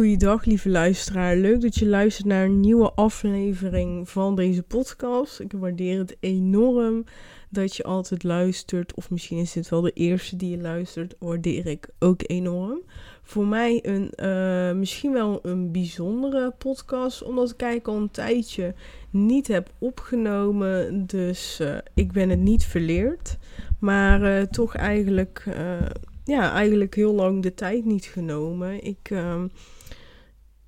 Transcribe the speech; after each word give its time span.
goeiedag 0.00 0.44
lieve 0.44 0.68
luisteraar. 0.68 1.36
Leuk 1.36 1.60
dat 1.60 1.74
je 1.74 1.86
luistert 1.86 2.26
naar 2.26 2.44
een 2.44 2.60
nieuwe 2.60 2.92
aflevering 2.92 4.08
van 4.08 4.36
deze 4.36 4.62
podcast. 4.62 5.40
Ik 5.40 5.52
waardeer 5.52 5.98
het 5.98 6.16
enorm 6.20 7.04
dat 7.48 7.76
je 7.76 7.82
altijd 7.82 8.22
luistert. 8.22 8.94
Of 8.94 9.10
misschien 9.10 9.38
is 9.38 9.52
dit 9.52 9.68
wel 9.68 9.80
de 9.80 9.90
eerste 9.92 10.36
die 10.36 10.50
je 10.50 10.58
luistert. 10.58 11.14
Waardeer 11.18 11.66
ik 11.66 11.88
ook 11.98 12.20
enorm. 12.26 12.80
Voor 13.22 13.46
mij 13.46 13.80
een 13.82 14.12
uh, 14.16 14.72
misschien 14.72 15.12
wel 15.12 15.38
een 15.42 15.72
bijzondere 15.72 16.50
podcast. 16.58 17.22
Omdat 17.22 17.50
ik 17.50 17.60
eigenlijk 17.60 17.96
al 17.96 18.02
een 18.02 18.10
tijdje 18.10 18.74
niet 19.10 19.48
heb 19.48 19.70
opgenomen. 19.78 21.06
Dus 21.06 21.58
uh, 21.62 21.76
ik 21.94 22.12
ben 22.12 22.28
het 22.28 22.40
niet 22.40 22.64
verleerd. 22.64 23.38
Maar 23.78 24.22
uh, 24.22 24.42
toch 24.42 24.74
eigenlijk 24.74 25.44
ja, 26.24 26.52
eigenlijk 26.52 26.94
heel 26.94 27.14
lang 27.14 27.42
de 27.42 27.54
tijd 27.54 27.84
niet 27.84 28.04
genomen. 28.04 28.84
Ik, 28.84 29.10
uh, 29.10 29.42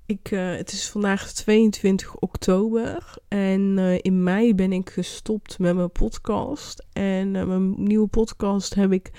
ik, 0.05 0.31
uh, 0.31 0.55
het 0.55 0.71
is 0.71 0.89
vandaag 0.89 1.31
22 1.31 2.15
oktober 2.15 3.17
en 3.27 3.77
uh, 3.77 3.97
in 4.01 4.23
mei 4.23 4.55
ben 4.55 4.71
ik 4.71 4.89
gestopt 4.89 5.59
met 5.59 5.75
mijn 5.75 5.91
podcast. 5.91 6.85
En 6.93 7.35
eh, 7.35 7.45
mijn 7.45 7.83
nieuwe 7.83 8.07
podcast 8.07 8.75
heb 8.75 8.91
ik 8.91 9.11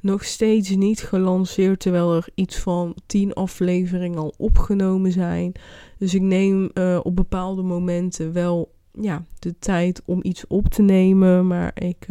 nog 0.00 0.24
steeds 0.24 0.70
niet 0.70 1.02
gelanceerd, 1.02 1.80
terwijl 1.80 2.14
er 2.14 2.28
iets 2.34 2.58
van 2.58 2.96
10 3.06 3.32
afleveringen 3.32 4.18
al 4.18 4.34
opgenomen 4.38 5.12
zijn. 5.12 5.52
Dus 5.98 6.14
ik 6.14 6.22
neem 6.22 6.70
op 7.02 7.16
bepaalde 7.16 7.62
momenten 7.62 8.32
wel 8.32 8.72
ja, 8.92 9.24
de 9.38 9.58
tijd 9.58 10.02
om 10.04 10.18
iets 10.22 10.46
op 10.46 10.68
te 10.68 10.82
nemen, 10.82 11.46
maar 11.46 11.70
ik 11.74 12.06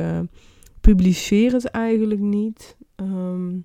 publiceer 0.82 1.52
het 1.52 1.66
eigenlijk 1.66 2.22
niet. 2.22 2.78
Um, 2.96 3.64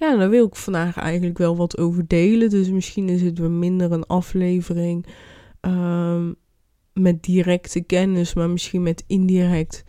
ja, 0.00 0.16
daar 0.16 0.30
wil 0.30 0.46
ik 0.46 0.54
vandaag 0.56 0.96
eigenlijk 0.96 1.38
wel 1.38 1.56
wat 1.56 1.78
over 1.78 2.06
delen. 2.06 2.50
Dus 2.50 2.70
misschien 2.70 3.08
is 3.08 3.22
het 3.22 3.38
weer 3.38 3.50
minder 3.50 3.92
een 3.92 4.06
aflevering 4.06 5.06
um, 5.60 6.34
met 6.92 7.22
directe 7.22 7.80
kennis, 7.80 8.34
maar 8.34 8.50
misschien 8.50 8.82
met 8.82 9.04
indirect 9.06 9.84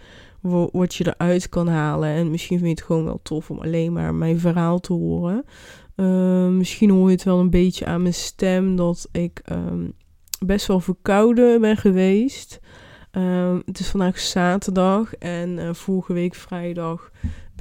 wat 0.72 0.96
je 0.96 1.08
eruit 1.08 1.50
kan 1.50 1.68
halen. 1.68 2.10
En 2.10 2.32
misschien 2.32 2.58
vind 2.60 2.70
je 2.70 2.76
het 2.76 2.86
gewoon 2.86 3.04
wel 3.04 3.20
tof 3.24 3.50
om 3.50 3.60
alleen 3.60 3.94
maar 3.94 4.14
mijn 4.14 4.40
verhaal 4.40 4.80
te 4.80 4.94
horen. 4.94 5.44
Uh, 5.96 6.48
misschien 6.48 6.90
hoor 6.90 7.06
je 7.06 7.16
het 7.16 7.24
wel 7.24 7.40
een 7.40 7.50
beetje 7.50 7.86
aan 7.86 8.02
mijn 8.02 8.14
stem 8.14 8.76
dat 8.76 9.10
ik 9.12 9.42
um, 9.52 9.94
best 10.46 10.68
wel 10.68 10.80
verkouden 10.80 11.62
ben 11.62 11.78
geweest. 11.78 12.60
Het 13.66 13.80
is 13.80 13.88
vandaag 13.88 14.20
zaterdag 14.20 15.14
en 15.14 15.50
uh, 15.58 15.74
vorige 15.74 16.14
week 16.14 16.36
vrijdag 16.36 17.12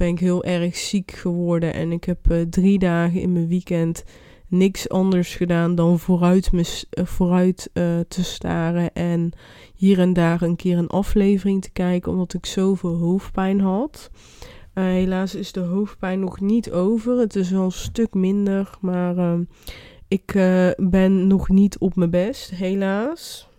ben 0.01 0.09
ik 0.09 0.19
heel 0.19 0.43
erg 0.43 0.75
ziek 0.75 1.11
geworden. 1.11 1.73
En 1.73 1.91
ik 1.91 2.03
heb 2.03 2.31
uh, 2.31 2.41
drie 2.41 2.79
dagen 2.79 3.21
in 3.21 3.31
mijn 3.33 3.47
weekend 3.47 4.03
niks 4.47 4.89
anders 4.89 5.35
gedaan 5.35 5.75
dan 5.75 5.99
vooruit, 5.99 6.51
me, 6.51 6.85
uh, 6.99 7.05
vooruit 7.05 7.69
uh, 7.73 7.99
te 8.07 8.23
staren. 8.23 8.93
En 8.93 9.31
hier 9.75 9.99
en 9.99 10.13
daar 10.13 10.41
een 10.41 10.55
keer 10.55 10.77
een 10.77 10.87
aflevering 10.87 11.61
te 11.61 11.71
kijken, 11.71 12.11
omdat 12.11 12.33
ik 12.33 12.45
zoveel 12.45 12.95
hoofdpijn 12.95 13.59
had. 13.59 14.11
helaas 14.73 15.35
is 15.35 15.51
de 15.51 15.59
hoofdpijn 15.59 16.19
nog 16.19 16.39
niet 16.39 16.71
over. 16.71 17.17
Het 17.17 17.35
is 17.35 17.51
wel 17.51 17.63
een 17.63 17.71
stuk 17.71 18.13
minder, 18.13 18.77
maar 18.79 19.17
ehm, 19.17 19.43
ik 20.07 20.31
ben 20.77 21.27
nog 21.27 21.49
niet 21.49 21.77
op 21.77 21.95
mijn 21.95 22.09
best, 22.09 22.49
helaas. 22.49 23.49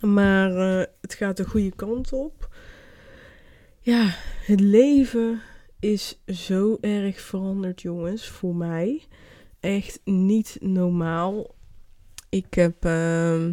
Maar 0.00 0.50
het 1.00 1.14
gaat 1.14 1.36
de 1.36 1.44
goede 1.44 1.72
kant 1.76 2.12
op. 2.12 2.49
Ja, 3.82 4.14
het 4.44 4.60
leven 4.60 5.40
is 5.78 6.18
zo 6.26 6.78
erg 6.80 7.20
veranderd, 7.20 7.82
jongens, 7.82 8.28
voor 8.28 8.54
mij. 8.54 9.02
Echt 9.60 10.00
niet 10.04 10.56
normaal. 10.60 11.54
Ik 12.28 12.54
heb. 12.54 12.84
Uh, 12.84 13.46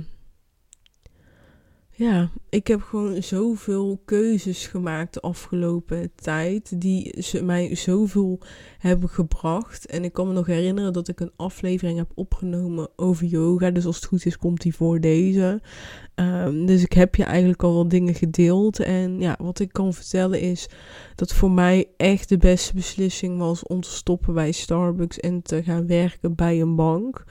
ja, 1.97 2.29
ik 2.49 2.67
heb 2.67 2.81
gewoon 2.81 3.23
zoveel 3.23 4.01
keuzes 4.05 4.67
gemaakt 4.67 5.13
de 5.13 5.19
afgelopen 5.19 6.11
tijd. 6.15 6.81
Die 6.81 7.21
ze 7.21 7.43
mij 7.43 7.75
zoveel 7.75 8.39
hebben 8.77 9.09
gebracht. 9.09 9.85
En 9.85 10.03
ik 10.03 10.13
kan 10.13 10.27
me 10.27 10.33
nog 10.33 10.45
herinneren 10.45 10.93
dat 10.93 11.07
ik 11.07 11.19
een 11.19 11.31
aflevering 11.35 11.97
heb 11.97 12.11
opgenomen 12.15 12.89
over 12.95 13.25
yoga. 13.25 13.71
Dus 13.71 13.85
als 13.85 13.95
het 13.95 14.05
goed 14.05 14.25
is, 14.25 14.37
komt 14.37 14.61
die 14.61 14.75
voor 14.75 14.99
deze. 14.99 15.61
Um, 16.15 16.65
dus 16.65 16.83
ik 16.83 16.93
heb 16.93 17.15
je 17.15 17.23
eigenlijk 17.23 17.63
al 17.63 17.73
wat 17.73 17.89
dingen 17.89 18.15
gedeeld. 18.15 18.79
En 18.79 19.19
ja, 19.19 19.35
wat 19.41 19.59
ik 19.59 19.71
kan 19.71 19.93
vertellen 19.93 20.41
is 20.41 20.69
dat 21.15 21.33
voor 21.33 21.51
mij 21.51 21.85
echt 21.97 22.29
de 22.29 22.37
beste 22.37 22.73
beslissing 22.73 23.37
was 23.37 23.63
om 23.63 23.81
te 23.81 23.91
stoppen 23.91 24.33
bij 24.33 24.51
Starbucks 24.51 25.19
en 25.19 25.41
te 25.41 25.63
gaan 25.63 25.87
werken 25.87 26.35
bij 26.35 26.61
een 26.61 26.75
bank 26.75 27.25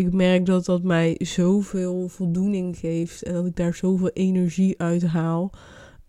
ik 0.00 0.12
merk 0.12 0.46
dat 0.46 0.64
dat 0.64 0.82
mij 0.82 1.16
zoveel 1.18 2.08
voldoening 2.08 2.76
geeft 2.76 3.22
en 3.22 3.32
dat 3.32 3.46
ik 3.46 3.56
daar 3.56 3.74
zoveel 3.74 4.08
energie 4.08 4.80
uit 4.80 5.06
haal. 5.06 5.52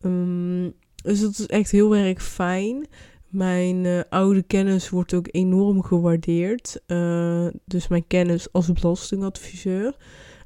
Um, 0.01 0.73
dus 0.95 1.21
dat 1.21 1.31
is 1.31 1.45
echt 1.45 1.71
heel 1.71 1.95
erg 1.95 2.23
fijn. 2.23 2.87
Mijn 3.27 3.83
uh, 3.83 3.99
oude 4.09 4.41
kennis 4.41 4.89
wordt 4.89 5.13
ook 5.13 5.27
enorm 5.31 5.83
gewaardeerd. 5.83 6.81
Uh, 6.87 7.47
dus 7.65 7.87
mijn 7.87 8.07
kennis 8.07 8.51
als 8.51 8.71
belastingadviseur 8.71 9.95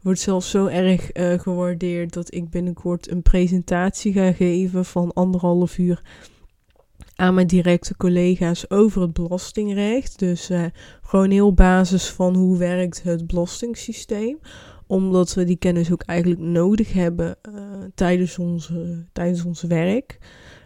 wordt 0.01 0.19
zelfs 0.19 0.50
zo 0.50 0.66
erg 0.66 1.17
uh, 1.17 1.39
gewaardeerd 1.39 2.13
dat 2.13 2.34
ik 2.34 2.50
binnenkort 2.50 3.11
een 3.11 3.22
presentatie 3.22 4.13
ga 4.13 4.31
geven 4.31 4.85
van 4.85 5.13
anderhalf 5.13 5.78
uur 5.78 6.01
aan 7.16 7.34
mijn 7.34 7.48
directe 7.48 7.98
collega's 7.98 8.70
over 8.70 9.02
het 9.02 9.14
belastingrecht. 9.14 10.20
Dus 10.20 10.50
uh, 10.50 10.66
gewoon 11.02 11.30
heel 11.31 11.53
basis 11.53 12.09
van 12.09 12.36
hoe 12.36 12.58
werkt 12.58 13.03
het 13.03 13.28
belastingssysteem. 13.28 14.40
Omdat 14.88 15.34
we 15.34 15.44
die 15.44 15.58
kennis 15.58 15.92
ook 15.92 16.02
eigenlijk 16.02 16.42
nodig 16.42 16.94
hebben 16.94 17.38
uh, 17.50 17.62
tijdens, 17.96 18.40
onze, 18.40 19.06
tijdens 19.14 19.46
ons 19.46 19.62
werk. 19.62 20.18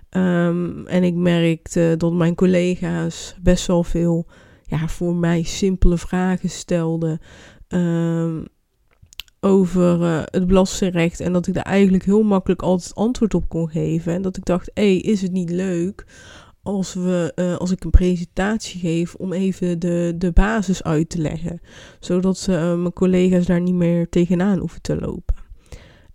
Um, 0.09 0.87
en 0.87 1.03
ik 1.03 1.13
merkte 1.13 1.95
dat 1.97 2.13
mijn 2.13 2.35
collega's 2.35 3.35
best 3.41 3.67
wel 3.67 3.83
veel 3.83 4.27
ja, 4.63 4.87
voor 4.87 5.15
mij 5.15 5.43
simpele 5.43 5.97
vragen 5.97 6.49
stelden. 6.49 7.19
Um, 7.67 8.47
over 9.39 10.01
uh, 10.01 10.21
het 10.25 10.47
belastingrecht. 10.47 11.19
En 11.19 11.33
dat 11.33 11.47
ik 11.47 11.53
daar 11.53 11.63
eigenlijk 11.63 12.05
heel 12.05 12.23
makkelijk 12.23 12.61
altijd 12.61 12.95
antwoord 12.95 13.33
op 13.33 13.49
kon 13.49 13.69
geven. 13.69 14.13
En 14.13 14.21
dat 14.21 14.37
ik 14.37 14.45
dacht, 14.45 14.71
hé, 14.73 14.83
hey, 14.83 14.97
is 14.97 15.21
het 15.21 15.31
niet 15.31 15.49
leuk 15.49 16.05
als, 16.63 16.93
we, 16.93 17.31
uh, 17.35 17.55
als 17.55 17.71
ik 17.71 17.83
een 17.83 17.89
presentatie 17.89 18.79
geef 18.79 19.15
om 19.15 19.33
even 19.33 19.79
de, 19.79 20.13
de 20.17 20.31
basis 20.31 20.83
uit 20.83 21.09
te 21.09 21.17
leggen. 21.17 21.61
Zodat 21.99 22.47
uh, 22.49 22.75
mijn 22.75 22.93
collega's 22.93 23.45
daar 23.45 23.61
niet 23.61 23.73
meer 23.73 24.09
tegenaan 24.09 24.59
hoeven 24.59 24.81
te 24.81 24.99
lopen. 24.99 25.35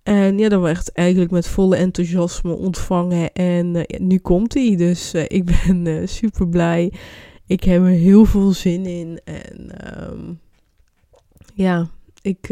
En 0.02 0.38
ja, 0.38 0.48
dat 0.48 0.60
werd 0.60 0.92
eigenlijk 0.92 1.30
met 1.30 1.46
volle 1.46 1.76
enthousiasme 1.76 2.52
ontvangen. 2.52 3.32
En 3.32 3.86
nu 3.98 4.18
komt 4.18 4.54
hij. 4.54 4.76
Dus 4.76 5.14
ik 5.38 5.44
ben 5.44 6.08
super 6.08 6.48
blij. 6.48 6.92
Ik 7.46 7.64
heb 7.64 7.82
er 7.82 7.88
heel 7.88 8.24
veel 8.24 8.52
zin 8.52 8.86
in. 8.86 9.20
En 9.24 9.70
um, 10.10 10.40
ja, 11.54 11.88
ik 12.22 12.48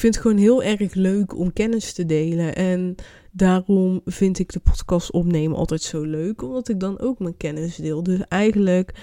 vind 0.00 0.14
het 0.14 0.22
gewoon 0.22 0.36
heel 0.36 0.62
erg 0.62 0.94
leuk 0.94 1.36
om 1.36 1.52
kennis 1.52 1.92
te 1.92 2.06
delen. 2.06 2.54
En 2.54 2.94
daarom 3.30 4.00
vind 4.04 4.38
ik 4.38 4.52
de 4.52 4.60
podcast 4.60 5.10
opnemen 5.10 5.56
altijd 5.56 5.82
zo 5.82 6.02
leuk, 6.02 6.42
omdat 6.42 6.68
ik 6.68 6.80
dan 6.80 7.00
ook 7.00 7.18
mijn 7.18 7.36
kennis 7.36 7.76
deel. 7.76 8.02
Dus 8.02 8.20
eigenlijk 8.28 8.94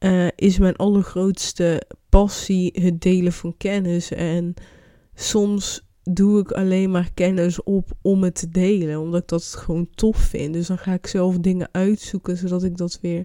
uh, 0.00 0.26
is 0.36 0.58
mijn 0.58 0.76
allergrootste 0.76 1.82
passie 2.08 2.70
het 2.82 3.00
delen 3.00 3.32
van 3.32 3.56
kennis. 3.56 4.10
En 4.10 4.54
soms 5.14 5.86
doe 6.02 6.40
ik 6.40 6.50
alleen 6.52 6.90
maar 6.90 7.10
kennis 7.14 7.62
op 7.62 7.90
om 8.02 8.22
het 8.22 8.34
te 8.34 8.48
delen, 8.48 9.00
omdat 9.00 9.22
ik 9.22 9.28
dat 9.28 9.44
gewoon 9.44 9.88
tof 9.94 10.16
vind. 10.16 10.52
Dus 10.52 10.66
dan 10.66 10.78
ga 10.78 10.92
ik 10.92 11.06
zelf 11.06 11.38
dingen 11.38 11.68
uitzoeken, 11.72 12.36
zodat 12.36 12.62
ik 12.62 12.76
dat 12.76 12.98
weer 13.02 13.24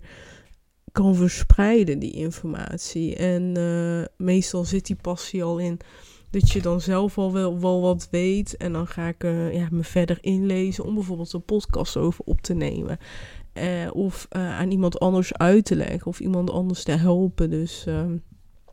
kan 0.92 1.16
verspreiden, 1.16 2.00
die 2.00 2.12
informatie. 2.12 3.16
En 3.16 3.58
uh, 3.58 4.06
meestal 4.18 4.66
zit 4.66 4.86
die 4.86 4.96
passie 5.02 5.44
al 5.44 5.60
in 5.60 5.80
dat 6.32 6.52
je 6.52 6.62
dan 6.62 6.82
zelf 6.82 7.18
al 7.18 7.34
wel, 7.34 7.60
wel 7.60 7.82
wat 7.82 8.08
weet. 8.12 8.58
En 8.58 8.74
dan 8.74 8.88
ga 8.88 9.08
ik 9.08 9.24
uh, 9.24 9.54
ja, 9.54 9.68
me 9.72 9.84
verder 9.84 10.18
inlezen 10.22 10.86
om 10.86 10.94
bijvoorbeeld 10.94 11.34
een 11.34 11.46
podcast 11.46 11.98
over 11.98 12.24
op 12.26 12.42
te 12.42 12.54
nemen. 12.54 12.98
Uh, 13.54 13.64
of 13.94 14.28
uh, 14.36 14.60
aan 14.60 14.72
iemand 14.72 15.00
anders 15.00 15.34
uit 15.34 15.66
te 15.66 15.76
leggen 15.76 16.06
of 16.06 16.20
iemand 16.20 16.50
anders 16.50 16.84
te 16.84 16.92
helpen. 16.92 17.50
Dus 17.50 17.86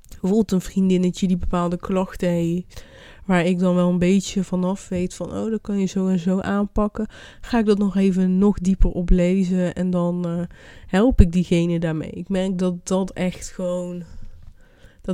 bijvoorbeeld 0.08 0.52
een 0.52 0.60
vriendinnetje 0.60 1.26
die 1.26 1.36
bepaalde 1.36 1.76
klachten 1.76 2.28
heeft. 2.28 2.84
Waar 3.24 3.44
ik 3.44 3.58
dan 3.58 3.74
wel 3.74 3.88
een 3.88 3.98
beetje 3.98 4.44
vanaf 4.44 4.88
weet 4.88 5.14
van, 5.14 5.26
oh, 5.32 5.50
dat 5.50 5.60
kan 5.60 5.78
je 5.78 5.86
zo 5.86 6.06
en 6.06 6.18
zo 6.18 6.40
aanpakken. 6.40 7.06
Ga 7.40 7.58
ik 7.58 7.66
dat 7.66 7.78
nog 7.78 7.96
even 7.96 8.38
nog 8.38 8.58
dieper 8.58 8.90
oplezen 8.90 9.74
en 9.74 9.90
dan 9.90 10.46
help 10.86 11.20
ik 11.20 11.32
diegene 11.32 11.78
daarmee. 11.78 12.10
Ik 12.10 12.28
merk 12.28 12.58
dat 12.58 12.86
dat 12.86 13.10
echt 13.10 13.48
gewoon 13.48 14.02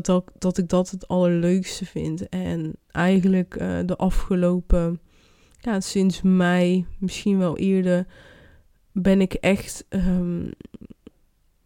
dat, 0.02 0.24
dat, 0.38 0.58
ik 0.58 0.68
dat 0.68 0.90
het 0.90 1.08
allerleukste 1.08 1.86
vind. 1.86 2.28
En 2.28 2.76
eigenlijk 2.90 3.60
uh, 3.60 3.78
de 3.86 3.96
afgelopen, 3.96 5.00
ja, 5.60 5.80
sinds 5.80 6.22
mei, 6.22 6.86
misschien 6.98 7.38
wel 7.38 7.56
eerder, 7.56 8.06
ben 8.92 9.20
ik 9.20 9.32
echt 9.32 9.86
um, 9.88 10.50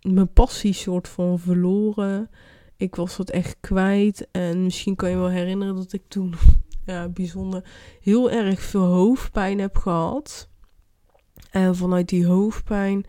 mijn 0.00 0.32
passie 0.32 0.72
soort 0.72 1.08
van 1.08 1.38
verloren. 1.38 2.30
Ik 2.76 2.94
was 2.94 3.16
dat 3.16 3.30
echt 3.30 3.56
kwijt. 3.60 4.28
En 4.30 4.62
misschien 4.62 4.96
kan 4.96 5.10
je 5.10 5.16
wel 5.16 5.30
herinneren 5.30 5.76
dat 5.76 5.92
ik 5.92 6.02
toen 6.08 6.34
ja, 6.86 7.08
bijzonder 7.08 7.64
heel 8.00 8.30
erg 8.30 8.60
veel 8.60 8.84
hoofdpijn 8.84 9.58
heb 9.58 9.76
gehad. 9.76 10.48
En 11.50 11.76
vanuit 11.76 12.08
die 12.08 12.26
hoofdpijn 12.26 13.04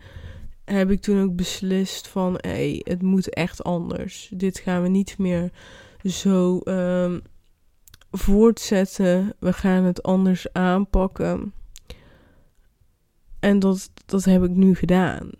heb 0.72 0.90
ik 0.90 1.00
toen 1.00 1.22
ook 1.22 1.36
beslist 1.36 2.08
van... 2.08 2.38
hé, 2.40 2.50
hey, 2.50 2.80
het 2.84 3.02
moet 3.02 3.34
echt 3.34 3.64
anders. 3.64 4.30
Dit 4.34 4.58
gaan 4.58 4.82
we 4.82 4.88
niet 4.88 5.18
meer 5.18 5.52
zo 6.04 6.60
um, 6.64 7.22
voortzetten. 8.10 9.34
We 9.38 9.52
gaan 9.52 9.84
het 9.84 10.02
anders 10.02 10.52
aanpakken. 10.52 11.52
En 13.40 13.58
dat, 13.58 13.90
dat 14.06 14.24
heb 14.24 14.42
ik 14.42 14.50
nu 14.50 14.74
gedaan. 14.74 15.30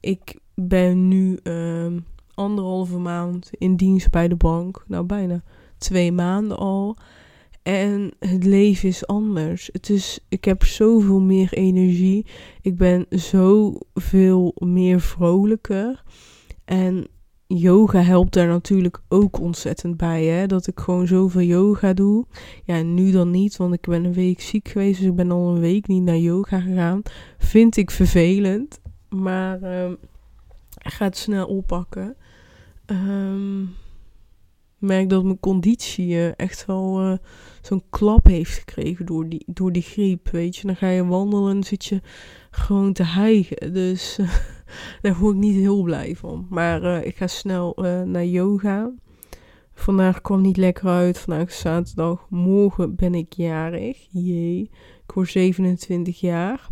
Ik 0.00 0.38
ben 0.54 1.08
nu 1.08 1.38
um, 1.42 2.06
anderhalve 2.34 2.98
maand 2.98 3.50
in 3.52 3.76
dienst 3.76 4.10
bij 4.10 4.28
de 4.28 4.36
bank. 4.36 4.84
Nou, 4.86 5.04
bijna 5.04 5.42
twee 5.78 6.12
maanden 6.12 6.56
al. 6.56 6.96
En 7.62 8.10
het 8.18 8.44
leven 8.44 8.88
is 8.88 9.06
anders. 9.06 9.68
Het 9.72 9.90
is, 9.90 10.18
ik 10.28 10.44
heb 10.44 10.64
zoveel 10.64 11.20
meer 11.20 11.52
energie. 11.52 12.26
Ik 12.60 12.76
ben 12.76 13.06
zoveel 13.10 14.54
meer 14.58 15.00
vrolijker. 15.00 16.02
En 16.64 17.06
yoga 17.46 18.00
helpt 18.00 18.32
daar 18.32 18.46
natuurlijk 18.46 19.00
ook 19.08 19.40
ontzettend 19.40 19.96
bij. 19.96 20.24
Hè? 20.24 20.46
Dat 20.46 20.66
ik 20.66 20.80
gewoon 20.80 21.06
zoveel 21.06 21.40
yoga 21.40 21.92
doe. 21.92 22.26
Ja, 22.64 22.82
nu 22.82 23.10
dan 23.10 23.30
niet, 23.30 23.56
want 23.56 23.74
ik 23.74 23.86
ben 23.86 24.04
een 24.04 24.12
week 24.12 24.40
ziek 24.40 24.68
geweest. 24.68 25.00
Dus 25.00 25.08
ik 25.08 25.16
ben 25.16 25.30
al 25.30 25.48
een 25.54 25.60
week 25.60 25.86
niet 25.86 26.02
naar 26.02 26.18
yoga 26.18 26.60
gegaan. 26.60 27.02
Vind 27.38 27.76
ik 27.76 27.90
vervelend. 27.90 28.80
Maar 29.08 29.62
ik 30.82 30.92
ga 30.92 31.04
het 31.04 31.16
snel 31.16 31.46
oppakken. 31.46 32.16
Um, 32.86 33.74
merk 34.82 35.08
dat 35.08 35.24
mijn 35.24 35.40
conditie 35.40 36.08
uh, 36.08 36.30
echt 36.36 36.66
wel 36.66 37.02
uh, 37.02 37.16
zo'n 37.62 37.82
klap 37.90 38.26
heeft 38.26 38.58
gekregen 38.58 39.06
door 39.06 39.28
die, 39.28 39.42
door 39.46 39.72
die 39.72 39.82
griep. 39.82 40.28
Weet 40.30 40.56
je, 40.56 40.66
dan 40.66 40.76
ga 40.76 40.88
je 40.88 41.06
wandelen 41.06 41.56
en 41.56 41.64
zit 41.64 41.84
je 41.84 42.00
gewoon 42.50 42.92
te 42.92 43.04
hijgen. 43.04 43.72
Dus 43.72 44.18
daar 45.02 45.18
word 45.18 45.34
ik 45.34 45.40
niet 45.40 45.56
heel 45.56 45.82
blij 45.82 46.16
van. 46.16 46.46
Maar 46.50 47.04
ik 47.04 47.16
ga 47.16 47.26
snel 47.26 47.76
naar 48.06 48.26
yoga. 48.26 48.92
Vandaag 49.74 50.20
kwam 50.20 50.40
niet 50.40 50.56
lekker 50.56 50.88
uit. 50.88 51.18
Vandaag 51.18 51.48
is 51.48 51.58
zaterdag. 51.58 52.26
Morgen 52.30 52.94
ben 52.94 53.14
ik 53.14 53.32
jarig. 53.32 54.06
Jee. 54.10 54.70
Ik 55.04 55.12
word 55.14 55.28
27 55.28 56.20
jaar. 56.20 56.68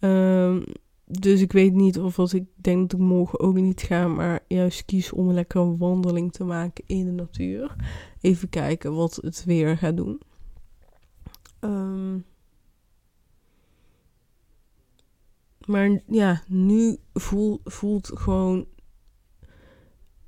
Um, 0.00 0.64
dus 1.04 1.40
ik 1.40 1.52
weet 1.52 1.72
niet 1.72 1.98
of 1.98 2.18
als 2.18 2.34
ik 2.34 2.44
denk 2.54 2.90
dat 2.90 3.00
ik 3.00 3.06
morgen 3.06 3.40
ook 3.40 3.54
niet 3.54 3.82
ga, 3.82 4.08
maar 4.08 4.44
juist 4.48 4.84
kies 4.84 5.12
om 5.12 5.28
een 5.28 5.34
lekkere 5.34 5.76
wandeling 5.76 6.32
te 6.32 6.44
maken 6.44 6.84
in 6.86 7.04
de 7.04 7.12
natuur. 7.12 7.76
Even 8.20 8.48
kijken 8.48 8.94
wat 8.94 9.18
het 9.22 9.44
weer 9.44 9.78
gaat 9.78 9.96
doen. 9.96 10.20
Um, 11.60 12.24
maar 15.66 16.02
ja, 16.06 16.42
nu 16.46 16.96
voel, 17.14 17.60
voelt 17.64 18.10
gewoon. 18.14 18.66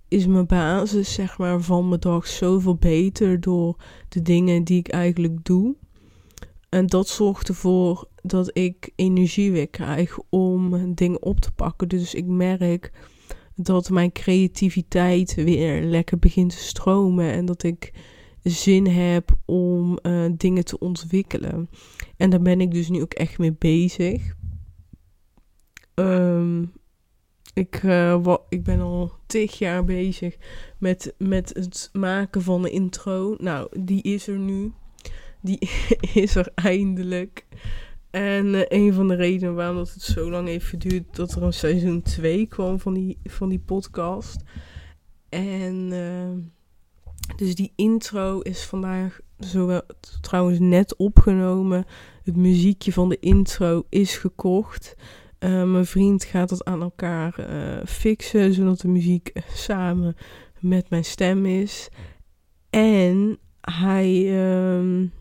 Is 0.08 0.26
mijn 0.26 0.46
basis, 0.46 1.14
zeg 1.14 1.38
maar, 1.38 1.60
van 1.60 1.88
mijn 1.88 2.00
dag 2.00 2.26
zoveel 2.26 2.76
beter 2.76 3.40
door 3.40 3.76
de 4.08 4.22
dingen 4.22 4.64
die 4.64 4.78
ik 4.78 4.88
eigenlijk 4.88 5.44
doe. 5.44 5.76
En 6.74 6.86
dat 6.86 7.08
zorgt 7.08 7.48
ervoor 7.48 8.08
dat 8.22 8.50
ik 8.56 8.90
energie 8.96 9.52
weer 9.52 9.68
krijg 9.68 10.18
om 10.28 10.94
dingen 10.94 11.22
op 11.22 11.40
te 11.40 11.52
pakken. 11.52 11.88
Dus 11.88 12.14
ik 12.14 12.26
merk 12.26 12.92
dat 13.54 13.90
mijn 13.90 14.12
creativiteit 14.12 15.34
weer 15.34 15.82
lekker 15.82 16.18
begint 16.18 16.50
te 16.50 16.62
stromen 16.62 17.32
en 17.32 17.44
dat 17.44 17.62
ik 17.62 17.92
zin 18.42 18.86
heb 18.86 19.36
om 19.44 19.98
uh, 20.02 20.30
dingen 20.36 20.64
te 20.64 20.78
ontwikkelen. 20.78 21.70
En 22.16 22.30
daar 22.30 22.42
ben 22.42 22.60
ik 22.60 22.70
dus 22.70 22.88
nu 22.88 23.02
ook 23.02 23.14
echt 23.14 23.38
mee 23.38 23.52
bezig. 23.52 24.34
Um, 25.94 26.72
ik, 27.52 27.82
uh, 27.82 28.36
ik 28.48 28.62
ben 28.62 28.80
al 28.80 29.12
tig 29.26 29.58
jaar 29.58 29.84
bezig 29.84 30.36
met, 30.78 31.14
met 31.18 31.50
het 31.54 31.90
maken 31.92 32.42
van 32.42 32.64
een 32.64 32.72
intro. 32.72 33.34
Nou, 33.38 33.68
die 33.80 34.02
is 34.02 34.28
er 34.28 34.38
nu. 34.38 34.72
Die 35.44 35.58
is 36.25 36.35
er 36.35 36.52
eindelijk. 36.55 37.46
En 38.11 38.46
uh, 38.46 38.62
een 38.69 38.93
van 38.93 39.08
de 39.08 39.14
redenen 39.14 39.55
waarom 39.55 39.76
dat 39.76 39.93
het 39.93 40.02
zo 40.02 40.31
lang 40.31 40.49
heeft 40.49 40.67
geduurd, 40.67 41.17
dat 41.17 41.32
er 41.32 41.43
een 41.43 41.52
seizoen 41.52 42.02
2 42.02 42.46
kwam 42.46 42.81
van 42.81 42.94
die, 42.94 43.19
van 43.25 43.49
die 43.49 43.58
podcast. 43.58 44.43
En 45.29 45.91
uh, 45.93 46.31
dus 47.37 47.55
die 47.55 47.73
intro 47.76 48.41
is 48.41 48.64
vandaag 48.64 49.20
zowel 49.38 49.82
trouwens 50.20 50.58
net 50.58 50.96
opgenomen. 50.96 51.85
Het 52.23 52.37
muziekje 52.37 52.93
van 52.93 53.08
de 53.08 53.19
intro 53.20 53.87
is 53.88 54.17
gekocht. 54.17 54.94
Uh, 55.38 55.64
mijn 55.64 55.87
vriend 55.87 56.25
gaat 56.25 56.49
dat 56.49 56.64
aan 56.64 56.82
elkaar 56.82 57.35
fixen, 57.87 58.52
zodat 58.52 58.81
de 58.81 58.88
muziek 58.88 59.32
samen 59.55 60.17
met 60.61 60.91
mijn 60.91 61.05
stem 61.05 61.46
is. 61.46 61.88
En 62.70 63.38
hij, 63.61 64.38
um, 64.76 65.12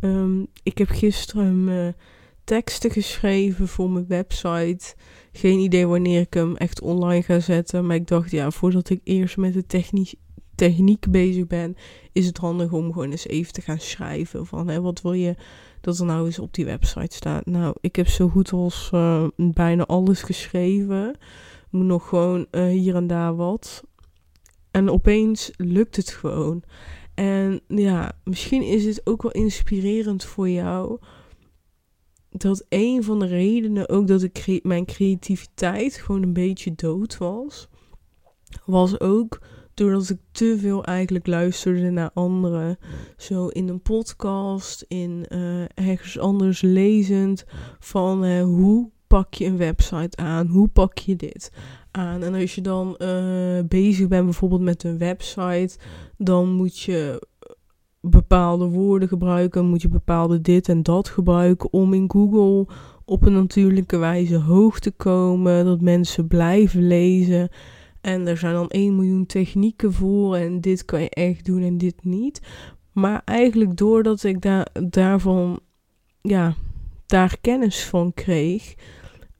um, 0.00 0.46
ik 0.62 0.78
heb 0.78 0.88
gisteren 0.88 1.94
teksten 2.44 2.90
geschreven 2.90 3.68
voor 3.68 3.90
mijn 3.90 4.06
website. 4.06 4.94
Geen 5.32 5.58
idee 5.58 5.86
wanneer 5.86 6.20
ik 6.20 6.34
hem 6.34 6.56
echt 6.56 6.80
online 6.80 7.22
ga 7.22 7.40
zetten. 7.40 7.86
Maar 7.86 7.96
ik 7.96 8.06
dacht, 8.06 8.30
ja, 8.30 8.50
voordat 8.50 8.90
ik 8.90 9.00
eerst 9.04 9.36
met 9.36 9.52
de 9.54 9.66
techniek, 10.54 11.10
bezig 11.10 11.46
ben, 11.46 11.76
is 12.12 12.26
het 12.26 12.38
handig 12.38 12.72
om 12.72 12.92
gewoon 12.92 13.10
eens 13.10 13.26
even 13.26 13.52
te 13.52 13.60
gaan 13.60 13.80
schrijven. 13.80 14.46
Van 14.46 14.68
hè, 14.68 14.80
wat 14.80 15.00
wil 15.00 15.12
je 15.12 15.34
dat 15.80 15.98
er 15.98 16.04
nou 16.04 16.26
eens 16.26 16.38
op 16.38 16.54
die 16.54 16.64
website 16.64 17.16
staat? 17.16 17.46
Nou, 17.46 17.74
ik 17.80 17.96
heb 17.96 18.08
zo 18.08 18.28
goed 18.28 18.52
als 18.52 18.90
uh, 18.94 19.26
bijna 19.36 19.86
alles 19.86 20.22
geschreven. 20.22 21.16
Moet 21.70 21.86
nog 21.86 22.08
gewoon 22.08 22.46
uh, 22.50 22.68
hier 22.68 22.94
en 22.94 23.06
daar 23.06 23.36
wat. 23.36 23.84
En 24.70 24.90
opeens 24.90 25.50
lukt 25.56 25.96
het 25.96 26.10
gewoon. 26.10 26.62
En 27.20 27.60
ja, 27.66 28.12
misschien 28.24 28.62
is 28.62 28.84
het 28.84 29.00
ook 29.06 29.22
wel 29.22 29.32
inspirerend 29.32 30.24
voor 30.24 30.48
jou 30.48 30.98
dat 32.30 32.66
een 32.68 33.04
van 33.04 33.18
de 33.18 33.26
redenen 33.26 33.88
ook 33.88 34.06
dat 34.06 34.22
ik 34.22 34.60
mijn 34.62 34.84
creativiteit 34.84 35.94
gewoon 35.94 36.22
een 36.22 36.32
beetje 36.32 36.74
dood 36.74 37.18
was, 37.18 37.68
was 38.64 39.00
ook 39.00 39.40
doordat 39.74 40.08
ik 40.08 40.18
te 40.32 40.56
veel 40.58 40.84
eigenlijk 40.84 41.26
luisterde 41.26 41.90
naar 41.90 42.10
anderen. 42.14 42.78
Zo 43.16 43.46
in 43.46 43.68
een 43.68 43.82
podcast, 43.82 44.84
in 44.88 45.26
uh, 45.28 45.64
ergens 45.74 46.18
anders 46.18 46.60
lezend 46.60 47.44
van 47.78 48.24
uh, 48.24 48.42
hoe 48.42 48.90
pak 49.06 49.34
je 49.34 49.44
een 49.44 49.56
website 49.56 50.16
aan, 50.16 50.46
hoe 50.46 50.68
pak 50.68 50.98
je 50.98 51.16
dit 51.16 51.52
aan. 51.90 52.22
En 52.22 52.34
als 52.34 52.54
je 52.54 52.60
dan 52.60 52.96
uh, 52.98 53.60
bezig 53.68 54.08
bent 54.08 54.24
bijvoorbeeld 54.24 54.60
met 54.60 54.84
een 54.84 54.98
website, 54.98 55.78
dan 56.16 56.52
moet 56.52 56.78
je 56.78 57.28
bepaalde 58.00 58.64
woorden 58.64 59.08
gebruiken, 59.08 59.66
moet 59.66 59.82
je 59.82 59.88
bepaalde 59.88 60.40
dit 60.40 60.68
en 60.68 60.82
dat 60.82 61.08
gebruiken 61.08 61.72
om 61.72 61.94
in 61.94 62.10
Google 62.10 62.66
op 63.04 63.26
een 63.26 63.32
natuurlijke 63.32 63.96
wijze 63.96 64.36
hoog 64.36 64.78
te 64.78 64.90
komen, 64.90 65.64
dat 65.64 65.80
mensen 65.80 66.26
blijven 66.26 66.86
lezen. 66.86 67.48
En 68.00 68.26
er 68.26 68.36
zijn 68.36 68.54
dan 68.54 68.68
1 68.68 68.96
miljoen 68.96 69.26
technieken 69.26 69.92
voor 69.92 70.36
en 70.36 70.60
dit 70.60 70.84
kan 70.84 71.00
je 71.00 71.10
echt 71.10 71.44
doen 71.44 71.62
en 71.62 71.78
dit 71.78 72.04
niet. 72.04 72.40
Maar 72.92 73.22
eigenlijk 73.24 73.76
doordat 73.76 74.22
ik 74.22 74.42
daar 74.42 74.66
daarvan, 74.88 75.60
ja, 76.20 76.54
daar 77.06 77.36
kennis 77.40 77.84
van 77.84 78.14
kreeg, 78.14 78.74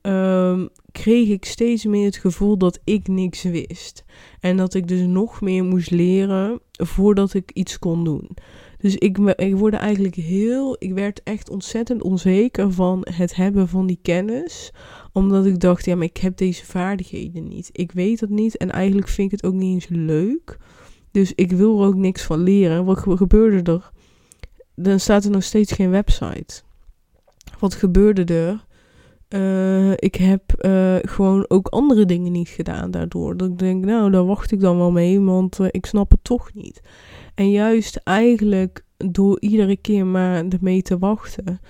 um, 0.02 0.69
kreeg 0.92 1.28
ik 1.28 1.45
steeds 1.45 1.85
meer 1.85 2.04
het 2.04 2.16
gevoel 2.16 2.57
dat 2.57 2.80
ik 2.85 3.09
niks 3.09 3.42
wist. 3.42 4.04
En 4.40 4.57
dat 4.57 4.75
ik 4.75 4.88
dus 4.88 5.00
nog 5.00 5.40
meer 5.40 5.64
moest 5.64 5.90
leren 5.90 6.61
voordat 6.73 7.35
ik 7.35 7.50
iets 7.50 7.78
kon 7.78 8.04
doen. 8.04 8.30
Dus 8.78 8.97
ik, 8.97 9.19
ik 9.19 9.57
word 9.57 9.75
eigenlijk 9.75 10.14
heel. 10.14 10.76
Ik 10.78 10.92
werd 10.92 11.23
echt 11.23 11.50
ontzettend 11.50 12.02
onzeker 12.02 12.73
van 12.73 13.07
het 13.14 13.35
hebben 13.35 13.69
van 13.69 13.87
die 13.87 13.99
kennis. 14.02 14.73
Omdat 15.12 15.47
ik 15.47 15.61
dacht, 15.61 15.85
ja, 15.85 15.95
maar 15.95 16.07
ik 16.07 16.16
heb 16.16 16.37
deze 16.37 16.66
vaardigheden 16.66 17.49
niet. 17.49 17.69
Ik 17.73 17.92
weet 17.92 18.21
het 18.21 18.30
niet. 18.30 18.57
En 18.57 18.71
eigenlijk 18.71 19.09
vind 19.09 19.33
ik 19.33 19.40
het 19.40 19.50
ook 19.50 19.57
niet 19.57 19.75
eens 19.75 19.88
leuk. 19.88 20.59
Dus 21.11 21.33
ik 21.35 21.52
wil 21.52 21.80
er 21.80 21.87
ook 21.87 21.95
niks 21.95 22.23
van 22.23 22.42
leren. 22.42 22.85
Wat 22.85 22.99
gebeurde 22.99 23.73
er? 23.73 23.90
Dan 24.75 25.00
staat 25.00 25.25
er 25.25 25.30
nog 25.30 25.42
steeds 25.45 25.73
geen 25.73 25.90
website. 25.90 26.62
Wat 27.59 27.75
gebeurde 27.75 28.25
er? 28.35 28.66
Uh, 29.35 29.91
ik 29.91 30.15
heb 30.15 30.43
uh, 30.59 30.97
gewoon 31.03 31.45
ook 31.49 31.69
andere 31.69 32.05
dingen 32.05 32.33
niet 32.33 32.49
gedaan 32.49 32.91
daardoor. 32.91 33.37
Dat 33.37 33.49
ik 33.49 33.59
denk, 33.59 33.85
nou, 33.85 34.11
daar 34.11 34.25
wacht 34.27 34.53
ik 34.53 34.61
dan 34.61 34.77
wel 34.77 34.91
mee, 34.91 35.21
want 35.21 35.59
uh, 35.59 35.67
ik 35.71 35.87
snap 35.87 36.11
het 36.11 36.25
toch 36.25 36.55
niet. 36.55 36.81
En 37.35 37.51
juist 37.51 37.97
eigenlijk 37.97 38.85
door 38.97 39.41
iedere 39.41 39.77
keer 39.77 40.07
maar 40.07 40.45
ermee 40.49 40.83
te 40.83 40.99
wachten, 40.99 41.61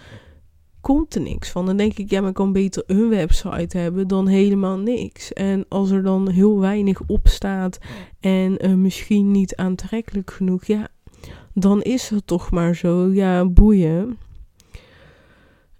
komt 0.81 1.14
er 1.14 1.21
niks 1.21 1.50
van. 1.50 1.67
Dan 1.67 1.76
denk 1.76 1.99
ik, 1.99 2.11
ja, 2.11 2.21
maar 2.21 2.29
ik 2.29 2.35
kan 2.35 2.52
beter 2.52 2.83
een 2.87 3.09
website 3.09 3.79
hebben 3.79 4.09
dan 4.09 4.26
helemaal 4.26 4.79
niks. 4.79 5.33
En 5.33 5.64
als 5.69 5.90
er 5.90 6.02
dan 6.02 6.29
heel 6.29 6.59
weinig 6.61 7.00
op 7.07 7.29
staat 7.29 7.79
en 8.21 8.81
misschien 8.83 9.31
niet 9.31 9.57
aantrekkelijk 9.57 10.31
genoeg, 10.31 10.64
ja, 10.64 10.88
dan 11.55 11.83
is 11.83 12.09
het 12.09 12.26
toch 12.26 12.50
maar 12.50 12.75
zo. 12.75 13.12
Ja, 13.12 13.45
boeien. 13.45 14.19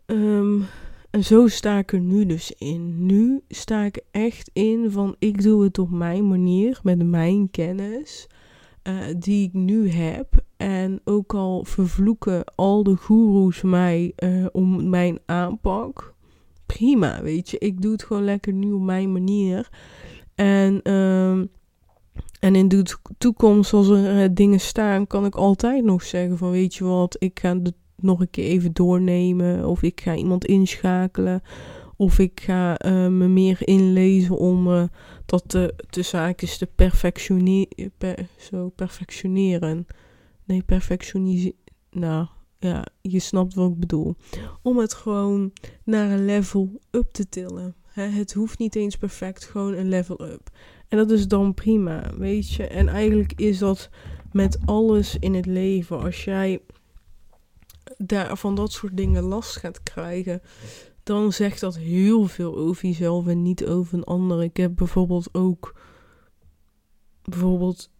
Um, 0.07 0.65
en 1.11 1.25
zo 1.25 1.49
sta 1.49 1.79
ik 1.79 1.93
er 1.93 2.01
nu 2.01 2.27
dus 2.27 2.53
in. 2.59 3.07
Nu 3.07 3.43
sta 3.49 3.83
ik 3.83 4.01
echt 4.11 4.51
in 4.53 4.91
van 4.91 5.17
ik 5.19 5.43
doe 5.43 5.65
het 5.65 5.79
op 5.79 5.91
mijn 5.91 6.29
manier, 6.29 6.81
met 6.83 7.07
mijn 7.07 7.51
kennis 7.51 8.27
uh, 8.83 8.95
die 9.19 9.47
ik 9.47 9.53
nu 9.53 9.89
heb. 9.89 10.29
En 10.57 11.01
ook 11.05 11.35
al 11.35 11.65
vervloeken 11.65 12.45
al 12.55 12.83
de 12.83 12.97
goeroes 12.97 13.63
mij 13.63 14.13
uh, 14.25 14.47
om 14.53 14.89
mijn 14.89 15.19
aanpak. 15.27 16.15
Prima, 16.67 17.23
weet 17.23 17.51
je. 17.51 17.59
Ik 17.59 17.83
doe 17.83 17.93
het 17.93 18.03
gewoon 18.03 18.25
lekker 18.25 18.53
nu 18.53 18.73
op 18.73 18.83
mijn 18.83 19.13
manier. 19.13 19.69
En, 20.35 20.81
uh, 20.83 21.31
en 22.41 22.55
in 22.55 22.69
de 22.69 22.85
toekomst, 23.19 23.73
als 23.73 23.89
er 23.89 24.23
uh, 24.23 24.29
dingen 24.33 24.61
staan, 24.61 25.07
kan 25.07 25.25
ik 25.25 25.35
altijd 25.35 25.85
nog 25.85 26.03
zeggen 26.03 26.39
van 26.39 26.51
weet 26.51 26.75
je 26.75 26.85
wat, 26.85 27.17
ik 27.19 27.41
ga 27.41 27.55
de 27.55 27.75
nog 28.03 28.21
een 28.21 28.31
keer 28.31 28.45
even 28.45 28.73
doornemen. 28.73 29.69
Of 29.69 29.83
ik 29.83 30.01
ga 30.01 30.15
iemand 30.15 30.45
inschakelen. 30.45 31.43
Of 31.97 32.19
ik 32.19 32.41
ga 32.41 32.85
uh, 32.85 32.93
me 32.93 33.29
meer 33.29 33.59
inlezen 33.69 34.37
om 34.37 34.69
uh, 34.69 34.83
dat 35.27 35.43
te, 35.47 35.75
te 35.91 36.03
zaakjes 36.03 36.59
te 36.59 36.69
zo 38.39 38.69
perfectioneren. 38.69 39.87
Nee, 40.45 40.63
perfectioniseren. 40.63 41.57
Nou, 41.91 42.27
ja, 42.59 42.87
je 43.01 43.19
snapt 43.19 43.55
wat 43.55 43.71
ik 43.71 43.79
bedoel. 43.79 44.15
Om 44.63 44.79
het 44.79 44.95
gewoon 44.95 45.53
naar 45.85 46.11
een 46.11 46.25
level 46.25 46.81
up 46.91 47.13
te 47.13 47.29
tillen. 47.29 47.75
Het 47.91 48.33
hoeft 48.33 48.59
niet 48.59 48.77
eens 48.77 48.97
perfect, 48.97 49.45
gewoon 49.45 49.75
een 49.75 49.89
level 49.89 50.25
up. 50.25 50.51
En 50.89 50.99
dat 50.99 51.11
is 51.11 51.29
dan 51.29 51.55
prima, 51.55 52.11
weet 52.19 52.51
je. 52.51 52.67
En 52.67 52.89
eigenlijk 52.89 53.33
is 53.37 53.59
dat 53.59 53.91
met 54.33 54.59
alles 54.65 55.17
in 55.19 55.35
het 55.35 55.47
leven. 55.47 56.01
Als 56.01 56.25
jij 56.25 56.61
daar, 58.03 58.37
van 58.37 58.55
dat 58.55 58.73
soort 58.73 58.97
dingen 58.97 59.23
last 59.23 59.57
gaat 59.57 59.83
krijgen, 59.83 60.43
dan 61.03 61.33
zegt 61.33 61.61
dat 61.61 61.77
heel 61.77 62.27
veel 62.27 62.57
over 62.57 62.89
jezelf 62.89 63.27
en 63.27 63.43
niet 63.43 63.67
over 63.67 63.95
een 63.95 64.05
ander. 64.05 64.43
Ik 64.43 64.57
heb 64.57 64.75
bijvoorbeeld 64.75 65.29
ook, 65.33 65.81
bijvoorbeeld 67.23 67.91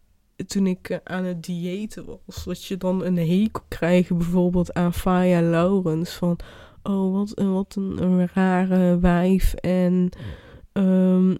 toen 0.47 0.67
ik 0.67 0.89
eh, 0.89 0.97
aan 1.03 1.23
het 1.23 1.43
diëten 1.43 2.05
was, 2.25 2.43
dat 2.43 2.65
je 2.65 2.77
dan 2.77 3.03
een 3.03 3.17
hekel 3.17 3.63
krijgt 3.67 4.17
bijvoorbeeld 4.17 4.73
aan 4.73 4.93
Faya 4.93 5.41
Laurens 5.41 6.11
van, 6.11 6.39
oh 6.83 7.13
wat, 7.13 7.33
wat 7.35 7.75
een, 7.75 8.03
een 8.03 8.29
rare 8.33 8.99
wijf 8.99 9.53
en 9.53 10.09
um, 10.73 11.37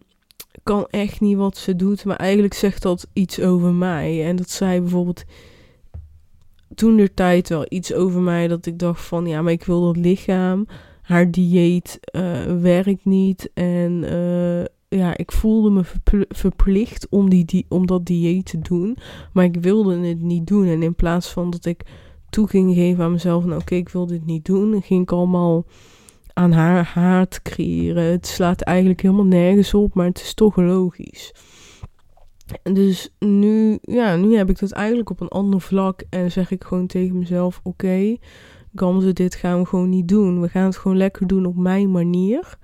kan 0.63 0.87
echt 0.89 1.19
niet 1.19 1.37
wat 1.37 1.57
ze 1.57 1.75
doet, 1.75 2.05
maar 2.05 2.15
eigenlijk 2.15 2.53
zegt 2.53 2.81
dat 2.81 3.07
iets 3.13 3.39
over 3.39 3.73
mij. 3.73 4.25
En 4.25 4.35
dat 4.35 4.49
zij 4.49 4.81
bijvoorbeeld 4.81 5.23
toen 6.75 6.95
de 6.95 7.13
tijd 7.13 7.49
wel 7.49 7.65
iets 7.69 7.93
over 7.93 8.21
mij 8.21 8.47
dat 8.47 8.65
ik 8.65 8.79
dacht 8.79 9.01
van 9.01 9.25
ja, 9.25 9.41
maar 9.41 9.51
ik 9.51 9.63
wil 9.63 9.81
dat 9.81 9.97
lichaam. 9.97 10.67
Haar 11.01 11.31
dieet 11.31 11.99
uh, 12.15 12.61
werkt 12.61 13.05
niet. 13.05 13.51
En 13.53 14.03
uh, 14.03 14.63
ja, 14.99 15.17
ik 15.17 15.31
voelde 15.31 15.69
me 15.69 15.81
verplicht 16.29 17.07
om, 17.09 17.29
die, 17.29 17.45
die, 17.45 17.65
om 17.69 17.87
dat 17.87 18.05
dieet 18.05 18.45
te 18.45 18.59
doen. 18.59 18.97
Maar 19.33 19.45
ik 19.45 19.57
wilde 19.61 20.07
het 20.07 20.21
niet 20.21 20.47
doen. 20.47 20.67
En 20.67 20.83
in 20.83 20.95
plaats 20.95 21.29
van 21.29 21.49
dat 21.49 21.65
ik 21.65 21.85
toe 22.29 22.47
ging 22.47 22.73
geven 22.73 23.03
aan 23.03 23.11
mezelf, 23.11 23.45
nou 23.45 23.61
oké, 23.61 23.75
ik 23.75 23.89
wil 23.89 24.05
dit 24.05 24.25
niet 24.25 24.45
doen, 24.45 24.81
ging 24.81 25.01
ik 25.01 25.11
allemaal 25.11 25.65
aan 26.33 26.51
haar 26.51 26.85
haat 26.85 27.41
creëren. 27.41 28.03
Het 28.03 28.27
slaat 28.27 28.61
eigenlijk 28.61 29.01
helemaal 29.01 29.25
nergens 29.25 29.73
op, 29.73 29.93
maar 29.93 30.05
het 30.05 30.21
is 30.21 30.33
toch 30.33 30.55
logisch. 30.55 31.33
Dus 32.63 33.15
nu, 33.19 33.77
ja, 33.81 34.15
nu 34.15 34.35
heb 34.35 34.49
ik 34.49 34.59
dat 34.59 34.71
eigenlijk 34.71 35.09
op 35.09 35.19
een 35.19 35.27
ander 35.27 35.61
vlak 35.61 36.03
en 36.09 36.31
zeg 36.31 36.51
ik 36.51 36.63
gewoon 36.63 36.87
tegen 36.87 37.17
mezelf: 37.17 37.59
oké, 37.63 37.85
okay, 37.85 38.19
Gamze, 38.75 39.13
dit 39.13 39.35
gaan 39.35 39.59
we 39.59 39.65
gewoon 39.65 39.89
niet 39.89 40.07
doen. 40.07 40.41
We 40.41 40.49
gaan 40.49 40.65
het 40.65 40.77
gewoon 40.77 40.97
lekker 40.97 41.27
doen 41.27 41.45
op 41.45 41.55
mijn 41.55 41.91
manier. 41.91 42.57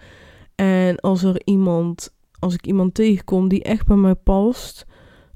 En 0.55 0.95
als 0.95 1.23
er 1.23 1.41
iemand, 1.43 2.15
als 2.39 2.53
ik 2.53 2.65
iemand 2.65 2.93
tegenkom 2.93 3.47
die 3.47 3.63
echt 3.63 3.85
bij 3.85 3.95
mij 3.95 4.15
past, 4.15 4.85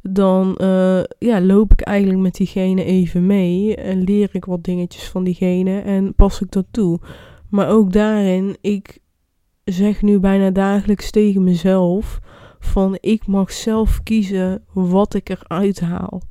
dan 0.02 0.58
uh, 0.62 1.04
ja, 1.20 1.42
loop 1.42 1.72
ik 1.72 1.82
eigenlijk 1.82 2.20
met 2.20 2.36
diegene 2.36 2.84
even 2.84 3.26
mee 3.26 3.76
en 3.76 4.04
leer 4.04 4.30
ik 4.32 4.46
wat 4.46 4.64
dingetjes 4.64 5.10
van 5.10 5.24
diegene 5.24 5.80
en 5.80 6.16
pas 6.16 6.42
ik 6.42 6.52
dat 6.52 6.66
toe. 6.72 7.00
Maar 7.50 7.70
ook 7.70 7.94
daarin, 7.94 8.58
ik 8.62 9.00
zeg 9.64 10.02
nu 10.02 10.20
bijna 10.20 10.50
dagelijks 10.50 11.12
tegen 11.12 11.44
mezelf 11.44 12.20
van 12.62 12.98
ik 13.00 13.28
mag 13.28 13.52
zelf 13.52 14.04
kiezen 14.04 14.64
wat 14.74 15.14
ik 15.14 15.30
eruit 15.30 15.80
haal. 15.80 16.22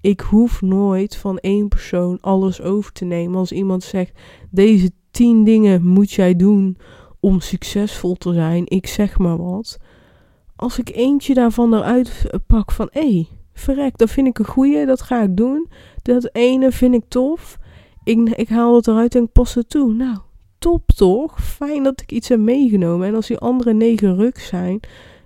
Ik 0.00 0.20
hoef 0.20 0.62
nooit 0.62 1.16
van 1.16 1.38
één 1.38 1.68
persoon 1.68 2.18
alles 2.20 2.62
over 2.62 2.92
te 2.92 3.04
nemen. 3.04 3.38
Als 3.38 3.52
iemand 3.52 3.82
zegt: 3.82 4.18
deze 4.50 4.90
tien 5.10 5.44
dingen 5.44 5.86
moet 5.86 6.10
jij 6.10 6.36
doen 6.36 6.76
om 7.20 7.40
succesvol 7.40 8.14
te 8.14 8.32
zijn, 8.32 8.62
ik 8.66 8.86
zeg 8.86 9.18
maar 9.18 9.36
wat. 9.36 9.78
Als 10.56 10.78
ik 10.78 10.94
eentje 10.94 11.34
daarvan 11.34 11.74
eruit 11.74 12.30
pak 12.46 12.72
van 12.72 12.88
hé, 12.92 13.10
hey, 13.10 13.26
verrek, 13.52 13.98
dat 13.98 14.10
vind 14.10 14.26
ik 14.26 14.38
een 14.38 14.44
goeie, 14.44 14.86
dat 14.86 15.02
ga 15.02 15.22
ik 15.22 15.36
doen. 15.36 15.68
Dat 16.02 16.28
ene 16.32 16.72
vind 16.72 16.94
ik 16.94 17.04
tof. 17.08 17.58
Ik, 18.04 18.18
ik 18.18 18.48
haal 18.48 18.74
het 18.74 18.86
eruit 18.86 19.14
en 19.14 19.22
ik 19.22 19.32
pas 19.32 19.54
het 19.54 19.70
toe. 19.70 19.92
Nou, 19.92 20.18
top 20.58 20.86
toch? 20.86 21.42
Fijn 21.42 21.82
dat 21.82 22.00
ik 22.00 22.12
iets 22.12 22.28
heb 22.28 22.38
meegenomen. 22.38 23.08
En 23.08 23.14
als 23.14 23.26
die 23.26 23.38
andere 23.38 23.72
negen 23.72 24.16
ruk 24.16 24.38
zijn, 24.38 24.80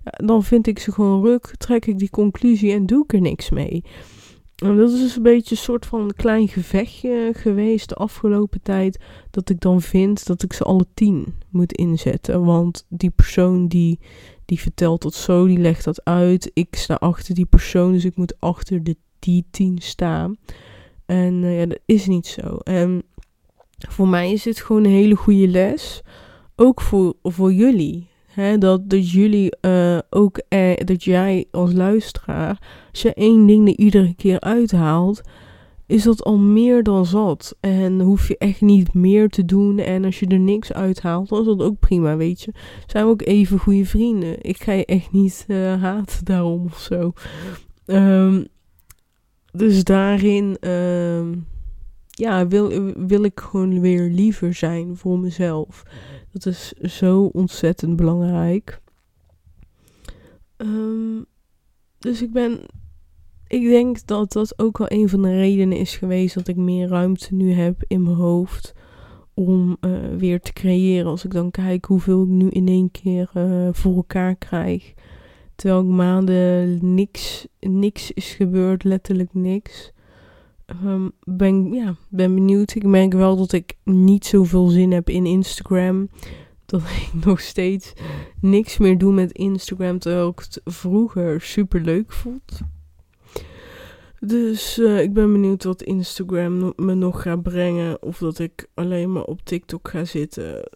dan 0.04 0.44
vind 0.44 0.66
ik 0.66 0.78
ze 0.78 0.92
gewoon 0.92 1.22
ruk, 1.22 1.54
trek 1.58 1.86
ik 1.86 1.98
die 1.98 2.10
conclusie 2.10 2.72
en 2.72 2.86
doe 2.86 3.02
ik 3.04 3.12
er 3.12 3.20
niks 3.20 3.50
mee. 3.50 3.84
En 4.56 4.76
dat 4.76 4.90
is 4.90 5.00
dus 5.00 5.16
een 5.16 5.22
beetje 5.22 5.54
een 5.54 5.62
soort 5.62 5.86
van 5.86 6.12
klein 6.16 6.48
gevechtje 6.48 7.30
geweest 7.36 7.88
de 7.88 7.94
afgelopen 7.94 8.62
tijd. 8.62 8.98
Dat 9.30 9.48
ik 9.48 9.60
dan 9.60 9.82
vind 9.82 10.26
dat 10.26 10.42
ik 10.42 10.52
ze 10.52 10.64
alle 10.64 10.86
tien 10.94 11.34
moet 11.50 11.72
inzetten. 11.72 12.44
Want 12.44 12.86
die 12.88 13.10
persoon 13.10 13.66
die, 13.66 13.98
die 14.44 14.60
vertelt 14.60 15.02
dat 15.02 15.14
zo, 15.14 15.46
die 15.46 15.58
legt 15.58 15.84
dat 15.84 16.04
uit. 16.04 16.50
Ik 16.54 16.74
sta 16.76 16.94
achter 16.94 17.34
die 17.34 17.46
persoon, 17.46 17.92
dus 17.92 18.04
ik 18.04 18.16
moet 18.16 18.40
achter 18.40 18.84
de, 18.84 18.96
die 19.18 19.44
tien 19.50 19.78
staan. 19.78 20.36
En 21.06 21.42
uh, 21.42 21.58
ja, 21.58 21.66
dat 21.66 21.80
is 21.86 22.06
niet 22.06 22.26
zo. 22.26 22.56
En 22.56 23.02
voor 23.88 24.08
mij 24.08 24.32
is 24.32 24.42
dit 24.42 24.60
gewoon 24.60 24.84
een 24.84 24.90
hele 24.90 25.16
goede 25.16 25.48
les. 25.48 26.02
Ook 26.56 26.80
voor, 26.80 27.14
voor 27.22 27.52
jullie. 27.52 28.08
Hè, 28.34 28.58
dat, 28.58 28.90
dat 28.90 29.10
jullie 29.10 29.56
uh, 29.60 29.98
ook, 30.10 30.42
eh, 30.48 30.76
dat 30.76 31.04
jij 31.04 31.46
als 31.50 31.72
luisteraar, 31.72 32.58
als 32.90 33.02
je 33.02 33.14
één 33.14 33.46
ding 33.46 33.68
er 33.68 33.76
iedere 33.76 34.14
keer 34.14 34.40
uithaalt, 34.40 35.20
is 35.86 36.02
dat 36.02 36.24
al 36.24 36.38
meer 36.38 36.82
dan 36.82 37.06
zat. 37.06 37.56
En 37.60 38.00
hoef 38.00 38.28
je 38.28 38.38
echt 38.38 38.60
niet 38.60 38.94
meer 38.94 39.28
te 39.28 39.44
doen. 39.44 39.78
En 39.78 40.04
als 40.04 40.20
je 40.20 40.26
er 40.26 40.38
niks 40.38 40.72
uithaalt, 40.72 41.28
dan 41.28 41.40
is 41.40 41.46
dat 41.46 41.62
ook 41.62 41.78
prima, 41.78 42.16
weet 42.16 42.40
je. 42.40 42.52
Zijn 42.86 43.04
we 43.04 43.10
ook 43.10 43.22
even 43.22 43.58
goede 43.58 43.84
vrienden. 43.84 44.36
Ik 44.40 44.62
ga 44.62 44.72
je 44.72 44.84
echt 44.84 45.12
niet 45.12 45.44
uh, 45.48 45.82
haten 45.82 46.24
daarom 46.24 46.64
of 46.64 46.78
zo. 46.78 47.12
Um, 47.86 48.46
dus 49.52 49.84
daarin, 49.84 50.68
um, 50.68 51.46
ja, 52.10 52.46
wil, 52.46 52.92
wil 53.06 53.24
ik 53.24 53.40
gewoon 53.40 53.80
weer 53.80 54.10
liever 54.10 54.54
zijn 54.54 54.96
voor 54.96 55.18
mezelf. 55.18 55.82
Dat 56.34 56.46
is 56.46 56.72
zo 56.72 57.24
ontzettend 57.24 57.96
belangrijk. 57.96 58.80
Um, 60.56 61.24
dus 61.98 62.22
ik 62.22 62.32
ben. 62.32 62.60
Ik 63.46 63.62
denk 63.62 64.06
dat 64.06 64.32
dat 64.32 64.58
ook 64.58 64.78
wel 64.78 64.90
een 64.90 65.08
van 65.08 65.22
de 65.22 65.36
redenen 65.38 65.78
is 65.78 65.96
geweest 65.96 66.34
dat 66.34 66.48
ik 66.48 66.56
meer 66.56 66.88
ruimte 66.88 67.34
nu 67.34 67.52
heb 67.52 67.84
in 67.86 68.02
mijn 68.02 68.16
hoofd. 68.16 68.74
Om 69.34 69.76
uh, 69.80 70.16
weer 70.16 70.40
te 70.40 70.52
creëren. 70.52 71.06
Als 71.06 71.24
ik 71.24 71.30
dan 71.30 71.50
kijk 71.50 71.84
hoeveel 71.84 72.22
ik 72.22 72.28
nu 72.28 72.48
in 72.48 72.68
één 72.68 72.90
keer 72.90 73.30
uh, 73.36 73.68
voor 73.72 73.94
elkaar 73.96 74.36
krijg. 74.36 74.94
Terwijl 75.54 75.80
ik 75.80 75.88
maanden 75.88 76.94
niks, 76.94 77.46
niks 77.60 78.12
is 78.12 78.30
gebeurd, 78.30 78.84
letterlijk 78.84 79.34
niks. 79.34 79.92
Um, 80.84 81.12
ben, 81.24 81.72
ja, 81.72 81.96
ben 82.08 82.34
benieuwd. 82.34 82.74
Ik 82.74 82.84
merk 82.84 83.12
wel 83.12 83.36
dat 83.36 83.52
ik 83.52 83.76
niet 83.84 84.26
zoveel 84.26 84.68
zin 84.68 84.92
heb 84.92 85.08
in 85.08 85.26
Instagram. 85.26 86.08
Dat 86.66 86.80
ik 87.12 87.24
nog 87.24 87.40
steeds 87.40 87.92
niks 88.40 88.78
meer 88.78 88.98
doe 88.98 89.12
met 89.12 89.32
Instagram. 89.32 89.98
Terwijl 89.98 90.28
ik 90.28 90.38
het 90.38 90.60
vroeger 90.64 91.40
super 91.40 91.80
leuk 91.80 92.12
vond. 92.12 92.60
Dus 94.20 94.78
uh, 94.78 95.00
ik 95.00 95.12
ben 95.12 95.32
benieuwd 95.32 95.64
wat 95.64 95.82
Instagram 95.82 96.72
me 96.76 96.94
nog 96.94 97.22
gaat 97.22 97.42
brengen. 97.42 98.02
Of 98.02 98.18
dat 98.18 98.38
ik 98.38 98.68
alleen 98.74 99.12
maar 99.12 99.24
op 99.24 99.40
TikTok 99.44 99.88
ga 99.88 100.04
zitten. 100.04 100.70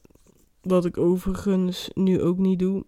Wat 0.63 0.85
ik 0.85 0.99
overigens 0.99 1.91
nu 1.95 2.23
ook 2.23 2.39
niet 2.39 2.59
doe. 2.59 2.85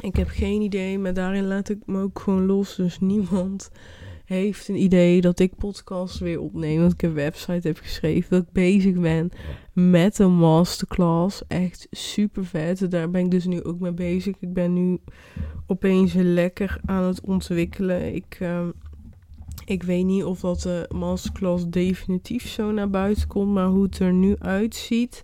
Ik 0.00 0.16
heb 0.16 0.28
geen 0.28 0.62
idee, 0.62 0.98
maar 0.98 1.14
daarin 1.14 1.46
laat 1.46 1.68
ik 1.68 1.86
me 1.86 2.02
ook 2.02 2.18
gewoon 2.18 2.46
los. 2.46 2.76
Dus 2.76 2.98
niemand 3.12 3.70
heeft 4.36 4.68
een 4.68 4.82
idee 4.82 5.20
dat 5.20 5.38
ik 5.38 5.56
podcast 5.56 6.18
weer 6.18 6.40
opneem. 6.40 6.80
Dat 6.80 6.92
ik 6.92 7.02
een 7.02 7.14
website 7.14 7.68
heb 7.68 7.78
geschreven. 7.78 8.30
Dat 8.30 8.42
ik 8.42 8.52
bezig 8.52 8.94
ben 8.94 9.30
met 9.72 10.18
een 10.18 10.32
masterclass. 10.32 11.42
Echt 11.48 11.86
super 11.90 12.44
vet. 12.44 12.90
Daar 12.90 13.10
ben 13.10 13.24
ik 13.24 13.30
dus 13.30 13.44
nu 13.44 13.62
ook 13.62 13.80
mee 13.80 13.92
bezig. 13.92 14.34
Ik 14.40 14.52
ben 14.52 14.72
nu 14.72 14.98
opeens 15.66 16.12
lekker 16.12 16.80
aan 16.84 17.04
het 17.04 17.20
ontwikkelen. 17.20 18.14
Ik, 18.14 18.36
ehm, 18.40 18.70
ik 19.64 19.82
weet 19.82 20.04
niet 20.04 20.24
of 20.24 20.40
dat 20.40 20.60
de 20.60 20.90
masterclass 20.94 21.68
definitief 21.68 22.48
zo 22.48 22.70
naar 22.70 22.90
buiten 22.90 23.28
komt. 23.28 23.52
Maar 23.52 23.68
hoe 23.68 23.82
het 23.82 23.98
er 23.98 24.12
nu 24.12 24.36
uitziet, 24.38 25.22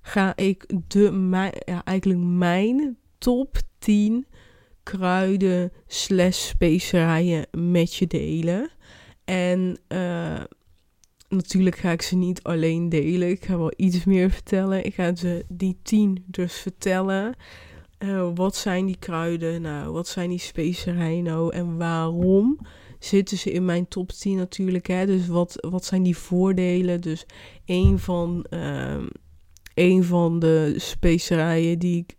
ga 0.00 0.36
ik 0.36 0.74
de, 0.88 1.10
mijn, 1.10 1.52
ja, 1.64 1.84
eigenlijk 1.84 2.20
mijn 2.20 2.96
top 3.18 3.56
10 3.78 4.26
kruiden 4.82 5.72
slash 5.86 6.48
specerijen 6.48 7.46
met 7.50 7.94
je 7.94 8.06
delen. 8.06 8.70
En 9.24 9.78
uh, 9.88 10.40
natuurlijk 11.28 11.76
ga 11.76 11.90
ik 11.90 12.02
ze 12.02 12.16
niet 12.16 12.42
alleen 12.42 12.88
delen. 12.88 13.28
Ik 13.28 13.44
ga 13.44 13.58
wel 13.58 13.72
iets 13.76 14.04
meer 14.04 14.30
vertellen. 14.30 14.84
Ik 14.84 14.94
ga 14.94 15.14
ze 15.16 15.44
die 15.48 15.78
10 15.82 16.24
dus 16.26 16.54
vertellen. 16.54 17.34
Uh, 17.98 18.30
wat 18.34 18.56
zijn 18.56 18.86
die 18.86 18.96
kruiden 18.98 19.62
nou? 19.62 19.92
Wat 19.92 20.08
zijn 20.08 20.30
die 20.30 20.38
specerijen 20.38 21.24
nou? 21.24 21.52
En 21.52 21.76
waarom 21.76 22.58
zitten 22.98 23.38
ze 23.38 23.52
in 23.52 23.64
mijn 23.64 23.88
top 23.88 24.12
10 24.12 24.36
natuurlijk? 24.36 24.86
Hè? 24.86 25.06
Dus 25.06 25.26
wat, 25.26 25.66
wat 25.70 25.84
zijn 25.84 26.02
die 26.02 26.16
voordelen? 26.16 27.00
Dus 27.00 27.26
een 27.64 27.98
van, 27.98 28.46
uh, 28.50 29.04
een 29.74 30.04
van 30.04 30.38
de 30.38 30.74
specerijen 30.76 31.78
die 31.78 31.98
ik 31.98 32.16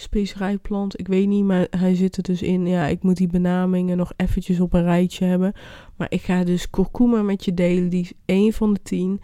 specerijplant. 0.00 0.98
Ik 0.98 1.08
weet 1.08 1.28
niet, 1.28 1.44
maar 1.44 1.66
hij 1.70 1.94
zit 1.94 2.16
er 2.16 2.22
dus 2.22 2.42
in. 2.42 2.66
Ja, 2.66 2.86
ik 2.86 3.02
moet 3.02 3.16
die 3.16 3.28
benamingen 3.28 3.96
nog 3.96 4.12
eventjes 4.16 4.60
op 4.60 4.72
een 4.72 4.82
rijtje 4.82 5.24
hebben. 5.24 5.52
Maar 5.96 6.06
ik 6.10 6.22
ga 6.22 6.44
dus 6.44 6.70
kurkuma 6.70 7.22
met 7.22 7.44
je 7.44 7.54
delen. 7.54 7.88
Die 7.88 8.02
is 8.02 8.12
één 8.24 8.52
van 8.52 8.72
de 8.72 8.82
tien. 8.82 9.20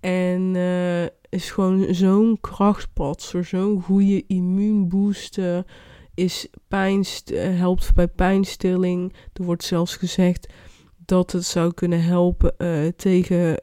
En 0.00 0.54
uh, 0.54 1.02
is 1.28 1.50
gewoon 1.50 1.94
zo'n 1.94 2.38
krachtpatser. 2.40 3.44
Zo'n 3.44 3.82
goede 3.82 4.24
immuunbooster. 4.26 5.64
Is 6.14 6.48
pijnst 6.68 7.30
uh, 7.30 7.58
helpt 7.58 7.94
bij 7.94 8.08
pijnstilling. 8.08 9.12
Er 9.32 9.44
wordt 9.44 9.64
zelfs 9.64 9.96
gezegd 9.96 10.52
dat 11.04 11.32
het 11.32 11.44
zou 11.44 11.74
kunnen 11.74 12.02
helpen 12.02 12.54
uh, 12.58 12.86
tegen 12.96 13.60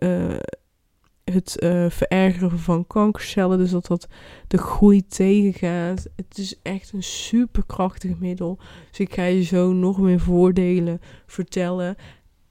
het 1.24 1.58
uh, 1.60 1.90
verergeren 1.90 2.60
van 2.60 2.88
kankercellen. 2.88 3.58
Dus 3.58 3.72
dat 3.72 3.88
dat 3.88 4.08
de 4.48 4.58
groei 4.58 5.08
tegengaat. 5.08 6.08
Het 6.16 6.38
is 6.38 6.60
echt 6.62 6.94
een 6.94 7.04
superkrachtig 7.04 8.20
middel. 8.20 8.60
Dus 8.90 9.00
ik 9.00 9.14
ga 9.14 9.24
je 9.24 9.44
zo 9.44 9.74
nog 9.74 10.00
meer 10.00 10.20
voordelen 10.20 11.02
vertellen. 11.26 11.96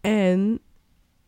En 0.01 0.61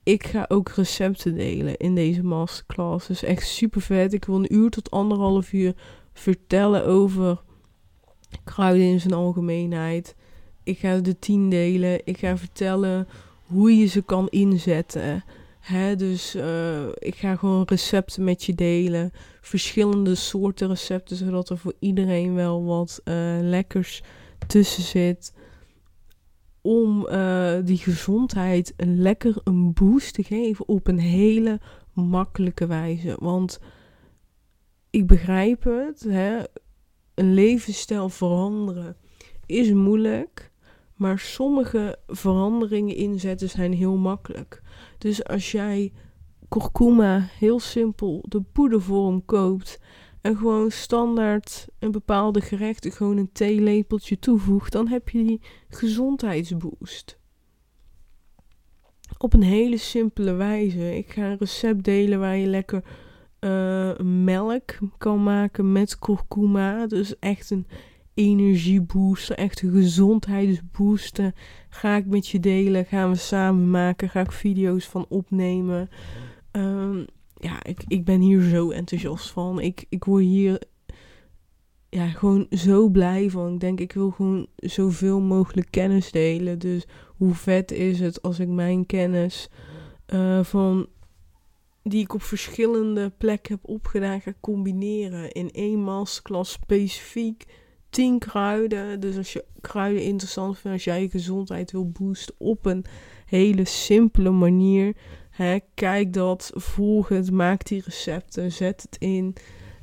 ik 0.03 0.27
ga 0.27 0.45
ook 0.49 0.69
recepten 0.69 1.35
delen 1.35 1.77
in 1.77 1.95
deze 1.95 2.23
masterclass. 2.23 3.07
Dus 3.07 3.23
echt 3.23 3.47
super 3.47 3.81
vet. 3.81 4.13
Ik 4.13 4.25
wil 4.25 4.37
een 4.37 4.55
uur 4.55 4.71
tot 4.71 4.91
anderhalf 4.91 5.53
uur 5.53 5.75
vertellen 6.13 6.87
over 6.87 7.43
kruiden 8.45 8.87
in 8.87 9.01
zijn 9.01 9.15
algemeenheid. 9.15 10.15
Ik 10.63 10.79
ga 10.79 10.99
de 10.99 11.19
tien 11.19 11.51
delen. 11.51 12.01
Ik 12.05 12.19
ga 12.19 12.37
vertellen 12.37 13.09
hoe 13.47 13.77
je 13.77 13.87
ze 13.87 14.03
kan 14.03 14.29
inzetten. 14.29 15.25
Hè, 15.65 15.97
dus 15.97 16.35
uh, 16.35 16.89
ik 16.95 17.15
ga 17.15 17.37
gewoon 17.37 17.63
recepten 17.67 18.25
met 18.25 18.45
je 18.45 18.55
delen. 18.55 19.11
Verschillende 19.41 20.15
soorten 20.15 20.69
recepten, 20.69 21.17
zodat 21.17 21.49
er 21.49 21.59
voor 21.59 21.75
iedereen 21.79 22.35
wel 22.35 22.65
wat 22.65 23.01
uh, 23.05 23.15
lekkers 23.41 24.03
tussen 24.47 24.83
zit. 24.83 25.35
Om 26.61 27.07
uh, 27.09 27.55
die 27.65 27.77
gezondheid 27.77 28.73
een 28.77 29.01
lekker 29.01 29.41
een 29.45 29.73
boost 29.73 30.15
te 30.15 30.23
geven 30.23 30.69
op 30.69 30.87
een 30.87 30.99
hele 30.99 31.61
makkelijke 31.93 32.67
wijze. 32.67 33.17
Want 33.19 33.61
ik 34.91 35.07
begrijp 35.07 35.65
het, 35.65 36.01
hè, 36.09 36.43
een 37.15 37.35
levensstijl 37.35 38.09
veranderen 38.09 38.97
is 39.47 39.73
moeilijk. 39.73 40.53
Maar 40.95 41.19
sommige 41.19 41.99
veranderingen 42.07 42.97
inzetten 42.97 43.51
zijn 43.51 43.73
heel 43.73 43.97
makkelijk. 43.97 44.63
Dus 45.05 45.25
als 45.25 45.53
jij 45.53 45.93
kurkuma 46.49 47.29
heel 47.39 47.61
simpel 47.61 48.25
de 48.29 48.41
poedervorm 48.41 49.25
koopt 49.25 49.81
en 50.21 50.37
gewoon 50.37 50.71
standaard 50.71 51.67
een 51.79 51.91
bepaalde 51.91 52.41
gerechten 52.41 52.93
gewoon 52.93 53.17
een 53.17 53.33
theelepeltje 53.33 54.19
toevoegt, 54.19 54.73
dan 54.73 54.89
heb 54.89 55.09
je 55.09 55.25
die 55.25 55.41
gezondheidsboost. 55.69 57.19
Op 59.19 59.33
een 59.33 59.43
hele 59.43 59.77
simpele 59.77 60.33
wijze. 60.33 60.97
Ik 60.97 61.13
ga 61.13 61.23
een 61.23 61.39
recept 61.39 61.85
delen 61.85 62.21
waar 62.21 62.37
je 62.37 62.47
lekker 62.47 62.85
uh, 63.41 63.99
melk 63.99 64.79
kan 64.99 65.23
maken 65.23 65.73
met 65.73 65.99
kurkuma. 65.99 66.87
Dus 66.87 67.19
echt 67.19 67.51
een 67.51 67.67
energiebooster, 68.15 69.37
echt 69.37 69.63
een 69.63 69.73
gezondheidsbooster. 69.73 71.35
Ga 71.69 71.97
ik 71.97 72.07
met 72.07 72.29
je 72.29 72.41
delen, 72.41 72.85
gaan 72.85 73.11
we 73.11 73.17
samen 73.17 73.71
maken, 73.71 74.09
ga 74.09 74.21
ik 74.21 74.33
video's 74.33 74.87
van 74.87 75.07
opnemen. 75.09 75.89
Um, 76.53 77.07
ja, 77.35 77.65
ik, 77.65 77.85
ik 77.87 78.05
ben 78.05 78.21
hier 78.21 78.43
zo 78.43 78.71
enthousiast 78.71 79.31
van. 79.31 79.61
Ik, 79.61 79.85
ik 79.89 80.05
word 80.05 80.25
hier 80.25 80.63
ja, 81.89 82.07
gewoon 82.07 82.47
zo 82.51 82.89
blij 82.89 83.31
van. 83.31 83.53
Ik 83.53 83.61
denk, 83.61 83.81
ik 83.81 83.93
wil 83.93 84.11
gewoon 84.11 84.47
zoveel 84.57 85.21
mogelijk 85.21 85.71
kennis 85.71 86.11
delen. 86.11 86.59
Dus 86.59 86.87
hoe 87.17 87.35
vet 87.35 87.73
is 87.73 88.01
het 88.01 88.23
als 88.23 88.39
ik 88.39 88.49
mijn 88.49 88.87
kennis 88.87 89.49
uh, 90.15 90.45
van 90.45 90.87
die 91.83 92.03
ik 92.03 92.15
op 92.15 92.23
verschillende 92.23 93.13
plekken 93.19 93.55
heb 93.55 93.69
opgedaan 93.69 94.21
ga 94.21 94.33
combineren 94.41 95.33
in 95.33 95.51
één 95.51 95.81
masterclass 95.81 96.53
specifiek 96.53 97.45
10 97.95 98.19
kruiden. 98.19 99.01
Dus 99.01 99.17
als 99.17 99.33
je 99.33 99.45
kruiden 99.61 100.03
interessant 100.03 100.59
vindt, 100.59 100.77
als 100.77 100.85
jij 100.85 101.03
je 101.03 101.11
gezondheid 101.11 101.73
wil 101.73 101.89
boosten 101.89 102.35
op 102.39 102.67
een 102.67 102.85
hele 103.27 103.65
simpele 103.65 104.31
manier. 104.31 104.97
Hè, 105.31 105.59
kijk 105.75 106.13
dat, 106.13 106.51
volg 106.55 107.09
het, 107.09 107.31
maak 107.31 107.67
die 107.67 107.83
recepten, 107.85 108.53
zet 108.53 108.83
het 108.83 108.97
in. 108.99 109.37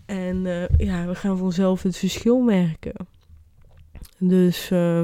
En 0.05 0.45
uh, 0.45 0.67
ja, 0.77 1.07
we 1.07 1.15
gaan 1.15 1.37
vanzelf 1.37 1.83
het 1.83 1.97
verschil 1.97 2.41
merken. 2.41 3.07
Dus 4.17 4.69
uh, 4.69 5.03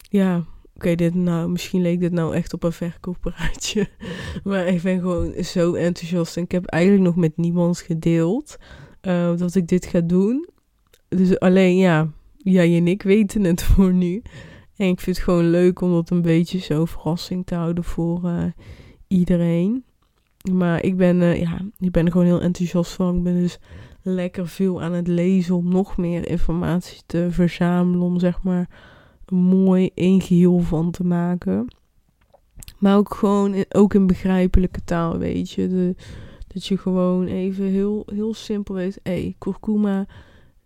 ja, 0.00 0.44
oké, 0.74 0.94
dit 0.94 1.14
nou, 1.14 1.50
misschien 1.50 1.82
leek 1.82 2.00
dit 2.00 2.12
nou 2.12 2.34
echt 2.34 2.52
op 2.52 2.62
een 2.62 2.72
verkooppraatje. 2.72 3.88
maar 4.44 4.66
ik 4.66 4.82
ben 4.82 5.00
gewoon 5.00 5.44
zo 5.44 5.74
enthousiast. 5.74 6.36
En 6.36 6.42
ik 6.42 6.52
heb 6.52 6.66
eigenlijk 6.66 7.04
nog 7.04 7.16
met 7.16 7.36
niemand 7.36 7.78
gedeeld 7.78 8.56
uh, 9.02 9.36
dat 9.36 9.54
ik 9.54 9.68
dit 9.68 9.86
ga 9.86 10.00
doen. 10.00 10.48
Dus 11.16 11.38
alleen 11.38 11.76
ja, 11.76 12.08
jij 12.36 12.76
en 12.76 12.88
ik 12.88 13.02
weten 13.02 13.44
het 13.44 13.62
voor 13.70 13.92
nu. 13.92 14.22
En 14.76 14.88
ik 14.88 15.00
vind 15.00 15.16
het 15.16 15.24
gewoon 15.24 15.50
leuk 15.50 15.80
om 15.80 15.92
dat 15.92 16.10
een 16.10 16.22
beetje 16.22 16.58
zo 16.58 16.84
verrassing 16.84 17.46
te 17.46 17.54
houden 17.54 17.84
voor 17.84 18.20
uh, 18.24 18.44
iedereen. 19.08 19.84
Maar 20.52 20.82
ik 20.82 20.96
ben, 20.96 21.20
uh, 21.20 21.40
ja, 21.40 21.60
ik 21.78 21.90
ben 21.90 22.04
er 22.04 22.12
gewoon 22.12 22.26
heel 22.26 22.40
enthousiast 22.40 22.92
van. 22.92 23.16
Ik 23.16 23.22
ben 23.22 23.34
dus 23.34 23.58
lekker 24.02 24.48
veel 24.48 24.82
aan 24.82 24.92
het 24.92 25.06
lezen 25.06 25.54
om 25.54 25.68
nog 25.68 25.96
meer 25.96 26.28
informatie 26.28 27.02
te 27.06 27.26
verzamelen. 27.30 28.00
Om 28.00 28.18
zeg 28.18 28.42
maar 28.42 28.68
een 29.26 29.36
mooi 29.36 29.90
een 29.94 30.20
geheel 30.20 30.58
van 30.58 30.90
te 30.90 31.04
maken. 31.04 31.74
Maar 32.78 32.96
ook 32.96 33.14
gewoon 33.14 33.54
in, 33.54 33.64
ook 33.68 33.94
in 33.94 34.06
begrijpelijke 34.06 34.84
taal, 34.84 35.18
weet 35.18 35.50
je. 35.50 35.94
Dat 36.46 36.66
je 36.66 36.78
gewoon 36.78 37.26
even 37.26 37.64
heel, 37.64 38.06
heel 38.12 38.34
simpel 38.34 38.74
weet. 38.74 39.00
Hé, 39.02 39.12
hey, 39.12 39.34
kurkuma 39.38 40.06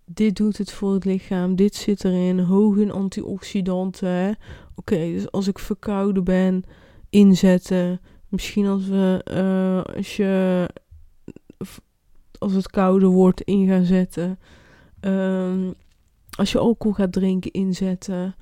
dit 0.05 0.37
doet 0.37 0.59
het 0.59 0.73
voor 0.73 0.93
het 0.93 1.05
lichaam, 1.05 1.57
dit 1.57 1.75
zit 1.75 2.05
erin, 2.05 2.39
hoog 2.39 2.77
in 2.77 2.93
antioxidanten. 2.93 4.37
Oké, 4.75 4.97
dus 4.97 5.31
als 5.31 5.47
ik 5.49 5.59
verkouden 5.59 6.25
ben, 6.25 6.65
inzetten. 7.11 8.01
Misschien 8.29 8.67
als 8.67 8.87
we, 8.87 9.25
uh, 9.31 9.97
als 9.97 10.17
je, 10.17 10.69
als 12.39 12.53
het 12.53 12.71
kouder 12.71 13.09
wordt, 13.09 13.41
in 13.41 13.67
gaan 13.69 13.85
zetten. 13.85 14.39
Um, 15.01 15.75
als 16.39 16.53
je 16.53 16.59
alcohol 16.59 16.93
gaat 16.93 17.13
drinken, 17.13 17.51
inzetten. 17.51 18.35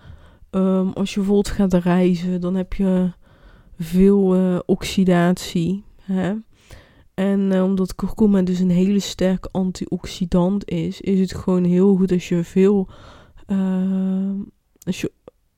Um, 0.50 0.92
als 0.92 1.10
je 1.10 1.16
bijvoorbeeld 1.16 1.54
gaat 1.54 1.74
reizen, 1.74 2.40
dan 2.40 2.54
heb 2.54 2.72
je 2.72 3.10
veel 3.78 4.36
uh, 4.36 4.58
oxidatie. 4.66 5.84
Hè? 6.02 6.34
En 7.14 7.40
uh, 7.40 7.64
omdat 7.64 7.94
kurkuma 7.94 8.42
dus 8.42 8.58
een 8.58 8.70
hele 8.70 9.00
sterke 9.00 9.48
antioxidant 9.50 10.70
is, 10.70 11.00
is 11.00 11.20
het 11.20 11.34
gewoon 11.34 11.64
heel 11.64 11.96
goed 11.96 12.12
als 12.12 12.28
je 12.28 12.44
veel, 12.44 12.88
uh, 13.46 14.40
als 14.78 15.00
je 15.00 15.12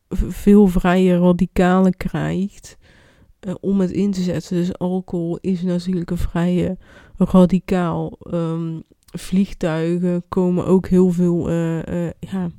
veel 0.09 0.67
vrije 0.67 1.19
radicalen 1.19 1.97
krijgt 1.97 2.79
uh, 3.41 3.55
om 3.61 3.81
het 3.81 3.91
in 3.91 4.11
te 4.11 4.21
zetten. 4.21 4.57
Dus 4.57 4.79
alcohol 4.79 5.39
is 5.41 5.63
natuurlijk 5.63 6.11
een 6.11 6.19
vrije 6.19 6.79
radicaal. 7.17 8.19
Um, 8.31 8.83
vliegtuigen 9.17 10.23
komen 10.29 10.67
ook 10.67 10.89
heel 10.89 11.11
veel 11.11 11.51
ja, 12.21 12.51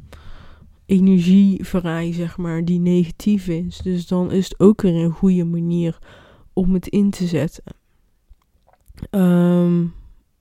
energievrij, 0.86 2.14
zeg 2.14 2.38
maar, 2.38 2.66
die 2.66 2.80
negatief 2.80 3.48
is. 3.48 3.78
Dus 3.78 4.08
dan 4.08 4.32
is 4.32 4.44
het 4.44 4.60
ook 4.60 4.82
weer 4.82 4.96
een 4.96 5.12
goede 5.12 5.44
manier 5.44 6.00
om 6.54 6.74
het 6.74 6.88
in 6.88 7.10
te 7.10 7.26
zetten. 7.26 7.64
Um, 9.12 9.94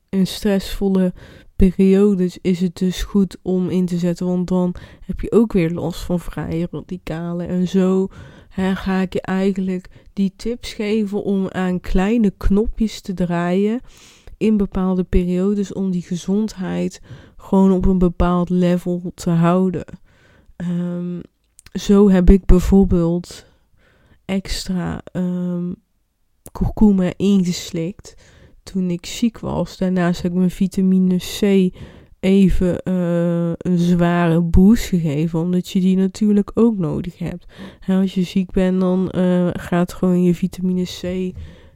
in 0.08 0.26
stressvolle 0.26 1.12
periodes 1.56 2.38
is 2.42 2.60
het 2.60 2.76
dus 2.76 3.02
goed 3.02 3.36
om 3.42 3.68
in 3.68 3.86
te 3.86 3.98
zetten, 3.98 4.26
want 4.26 4.48
dan 4.48 4.74
heb 5.00 5.20
je 5.20 5.32
ook 5.32 5.52
weer 5.52 5.70
last 5.70 6.00
van 6.00 6.20
vrije 6.20 6.68
radicalen. 6.70 7.48
En 7.48 7.68
zo 7.68 8.08
hè, 8.48 8.74
ga 8.74 9.00
ik 9.00 9.12
je 9.12 9.20
eigenlijk 9.20 9.88
die 10.12 10.32
tips 10.36 10.72
geven 10.72 11.22
om 11.22 11.48
aan 11.48 11.80
kleine 11.80 12.30
knopjes 12.36 13.00
te 13.00 13.14
draaien 13.14 13.80
in 14.36 14.56
bepaalde 14.56 15.04
periodes 15.04 15.72
om 15.72 15.90
die 15.90 16.02
gezondheid 16.02 17.00
gewoon 17.36 17.72
op 17.72 17.86
een 17.86 17.98
bepaald 17.98 18.50
level 18.50 19.12
te 19.14 19.30
houden. 19.30 19.84
Um, 20.56 21.20
zo 21.72 22.10
heb 22.10 22.30
ik 22.30 22.44
bijvoorbeeld 22.44 23.46
extra 24.24 25.00
um, 25.12 25.76
kurkuma 26.52 27.12
ingeslikt 27.16 28.14
toen 28.64 28.90
ik 28.90 29.06
ziek 29.06 29.38
was. 29.38 29.76
Daarnaast 29.76 30.22
heb 30.22 30.32
ik 30.32 30.38
mijn 30.38 30.50
vitamine 30.50 31.16
C 31.16 31.70
even 32.20 32.80
uh, 32.84 33.52
een 33.58 33.78
zware 33.78 34.40
boost 34.40 34.84
gegeven, 34.84 35.38
omdat 35.40 35.68
je 35.68 35.80
die 35.80 35.96
natuurlijk 35.96 36.50
ook 36.54 36.78
nodig 36.78 37.18
hebt. 37.18 37.52
En 37.86 38.00
als 38.00 38.14
je 38.14 38.22
ziek 38.22 38.50
bent, 38.50 38.80
dan 38.80 39.12
uh, 39.16 39.48
gaat 39.52 39.92
gewoon 39.92 40.22
je 40.22 40.34
vitamine 40.34 40.84
C 40.84 41.32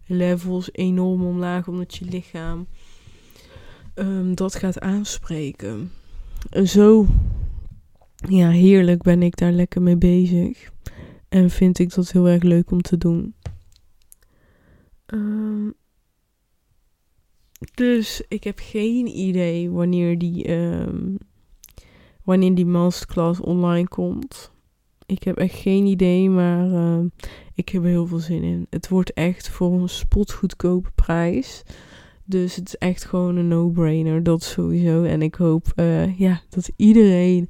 levels 0.06 0.68
enorm 0.72 1.24
omlaag, 1.24 1.68
omdat 1.68 1.94
je 1.94 2.04
lichaam 2.04 2.66
um, 3.94 4.34
dat 4.34 4.54
gaat 4.54 4.80
aanspreken. 4.80 5.90
En 6.50 6.68
zo, 6.68 7.06
ja, 8.28 8.50
heerlijk 8.50 9.02
ben 9.02 9.22
ik 9.22 9.36
daar 9.36 9.52
lekker 9.52 9.82
mee 9.82 9.96
bezig. 9.96 10.70
En 11.28 11.50
vind 11.50 11.78
ik 11.78 11.94
dat 11.94 12.12
heel 12.12 12.28
erg 12.28 12.42
leuk 12.42 12.70
om 12.70 12.82
te 12.82 12.98
doen. 12.98 13.34
Um, 15.06 15.74
dus 17.74 18.22
ik 18.28 18.44
heb 18.44 18.58
geen 18.62 19.06
idee 19.06 19.70
wanneer 19.70 20.18
die, 20.18 20.50
um, 20.50 21.18
wanneer 22.24 22.54
die 22.54 22.66
masterclass 22.66 23.40
online 23.40 23.88
komt. 23.88 24.52
Ik 25.06 25.22
heb 25.22 25.36
echt 25.36 25.54
geen 25.54 25.86
idee, 25.86 26.30
maar 26.30 26.68
uh, 26.68 26.98
ik 27.54 27.68
heb 27.68 27.82
er 27.82 27.88
heel 27.88 28.06
veel 28.06 28.18
zin 28.18 28.42
in. 28.42 28.66
Het 28.70 28.88
wordt 28.88 29.12
echt 29.12 29.48
voor 29.48 29.72
een 29.72 29.88
spotgoedkope 29.88 30.90
prijs. 30.94 31.62
Dus 32.24 32.56
het 32.56 32.68
is 32.68 32.76
echt 32.76 33.04
gewoon 33.04 33.36
een 33.36 33.48
no-brainer, 33.48 34.22
dat 34.22 34.42
sowieso. 34.42 35.02
En 35.02 35.22
ik 35.22 35.34
hoop 35.34 35.72
uh, 35.76 36.18
ja, 36.18 36.40
dat 36.48 36.70
iedereen 36.76 37.48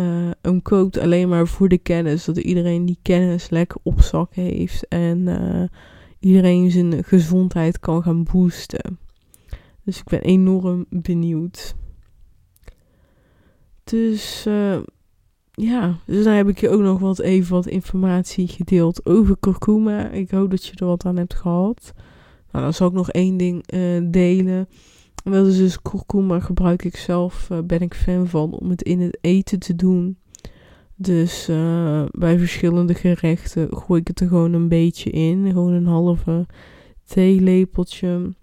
uh, 0.00 0.30
hem 0.42 0.62
koopt 0.62 0.98
alleen 0.98 1.28
maar 1.28 1.46
voor 1.46 1.68
de 1.68 1.78
kennis. 1.78 2.24
Dat 2.24 2.36
iedereen 2.36 2.86
die 2.86 2.98
kennis 3.02 3.50
lekker 3.50 3.80
op 3.82 4.00
zak 4.00 4.34
heeft. 4.34 4.88
En 4.88 5.18
uh, 5.18 5.62
iedereen 6.18 6.70
zijn 6.70 7.04
gezondheid 7.04 7.80
kan 7.80 8.02
gaan 8.02 8.24
boosten. 8.32 8.98
Dus 9.84 9.98
ik 9.98 10.04
ben 10.04 10.20
enorm 10.20 10.86
benieuwd. 10.88 11.74
Dus 13.84 14.44
uh, 14.48 14.78
ja, 15.52 15.98
dus 16.06 16.24
daar 16.24 16.36
heb 16.36 16.48
ik 16.48 16.58
je 16.58 16.68
ook 16.68 16.80
nog 16.80 16.98
wat 16.98 17.18
even 17.18 17.54
wat 17.54 17.66
informatie 17.66 18.48
gedeeld 18.48 19.06
over 19.06 19.36
kurkuma. 19.40 20.08
Ik 20.08 20.30
hoop 20.30 20.50
dat 20.50 20.64
je 20.64 20.72
er 20.76 20.86
wat 20.86 21.04
aan 21.04 21.16
hebt 21.16 21.34
gehad. 21.34 21.92
Nou, 22.50 22.64
dan 22.64 22.74
zal 22.74 22.88
ik 22.88 22.92
nog 22.92 23.10
één 23.10 23.36
ding 23.36 23.72
uh, 23.74 24.10
delen. 24.10 24.68
Dat 25.24 25.46
is 25.46 25.56
dus 25.56 25.82
kurkuma 25.82 26.40
gebruik 26.40 26.84
ik 26.84 26.96
zelf, 26.96 27.48
uh, 27.52 27.58
ben 27.64 27.80
ik 27.80 27.94
fan 27.94 28.26
van, 28.26 28.52
om 28.52 28.70
het 28.70 28.82
in 28.82 29.00
het 29.00 29.18
eten 29.20 29.58
te 29.58 29.74
doen. 29.74 30.16
Dus 30.96 31.46
bij 32.10 32.38
verschillende 32.38 32.94
gerechten 32.94 33.76
gooi 33.76 34.00
ik 34.00 34.08
het 34.08 34.20
er 34.20 34.28
gewoon 34.28 34.52
een 34.52 34.68
beetje 34.68 35.10
in. 35.10 35.46
Gewoon 35.46 35.72
een 35.72 35.86
halve 35.86 36.46
theelepeltje. 37.04 38.34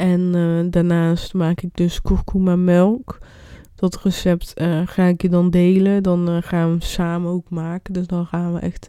En 0.00 0.20
uh, 0.36 0.66
daarnaast 0.70 1.34
maak 1.34 1.60
ik 1.60 1.76
dus 1.76 2.02
kurkuma 2.02 2.56
melk. 2.56 3.18
Dat 3.74 4.02
recept 4.02 4.60
uh, 4.60 4.86
ga 4.86 5.04
ik 5.04 5.22
je 5.22 5.28
dan 5.28 5.50
delen. 5.50 6.02
Dan 6.02 6.28
uh, 6.28 6.42
gaan 6.42 6.64
we 6.64 6.70
hem 6.70 6.80
samen 6.80 7.30
ook 7.30 7.50
maken. 7.50 7.92
Dus 7.92 8.06
dan 8.06 8.26
gaan 8.26 8.52
we 8.52 8.60
echt. 8.60 8.88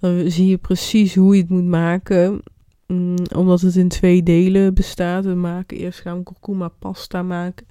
dan 0.00 0.30
zie 0.30 0.46
je 0.46 0.58
precies 0.58 1.14
hoe 1.14 1.34
je 1.34 1.40
het 1.40 1.50
moet 1.50 1.64
maken. 1.64 2.42
Mm, 2.86 3.16
omdat 3.34 3.60
het 3.60 3.76
in 3.76 3.88
twee 3.88 4.22
delen 4.22 4.74
bestaat. 4.74 5.24
We 5.24 5.34
maken 5.34 5.76
eerst 5.76 6.00
gaan 6.00 6.18
we 6.18 6.22
kurkuma 6.22 6.68
pasta 6.68 7.22
maken. 7.22 7.66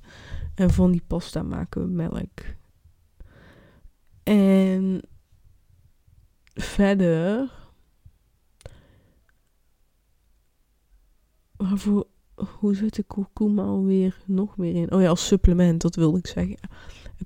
En 0.56 0.70
van 0.70 0.92
die 0.92 1.04
pasta 1.08 1.44
maken 1.44 1.82
we 1.82 1.88
melk. 1.88 2.40
En 4.24 5.02
verder. 6.54 7.52
Waarvoor 11.58 12.12
hoe 12.60 12.76
zit 12.76 12.96
de 12.96 13.04
kurkuma 13.08 13.64
alweer 13.64 14.18
nog 14.26 14.58
meer 14.58 14.76
in? 14.76 14.92
Oh 14.92 15.02
ja, 15.02 15.10
als 15.10 15.28
supplement, 15.28 15.82
dat 15.82 15.96
wilde 15.96 16.18
ik 16.18 16.28
zeggen. 16.28 16.58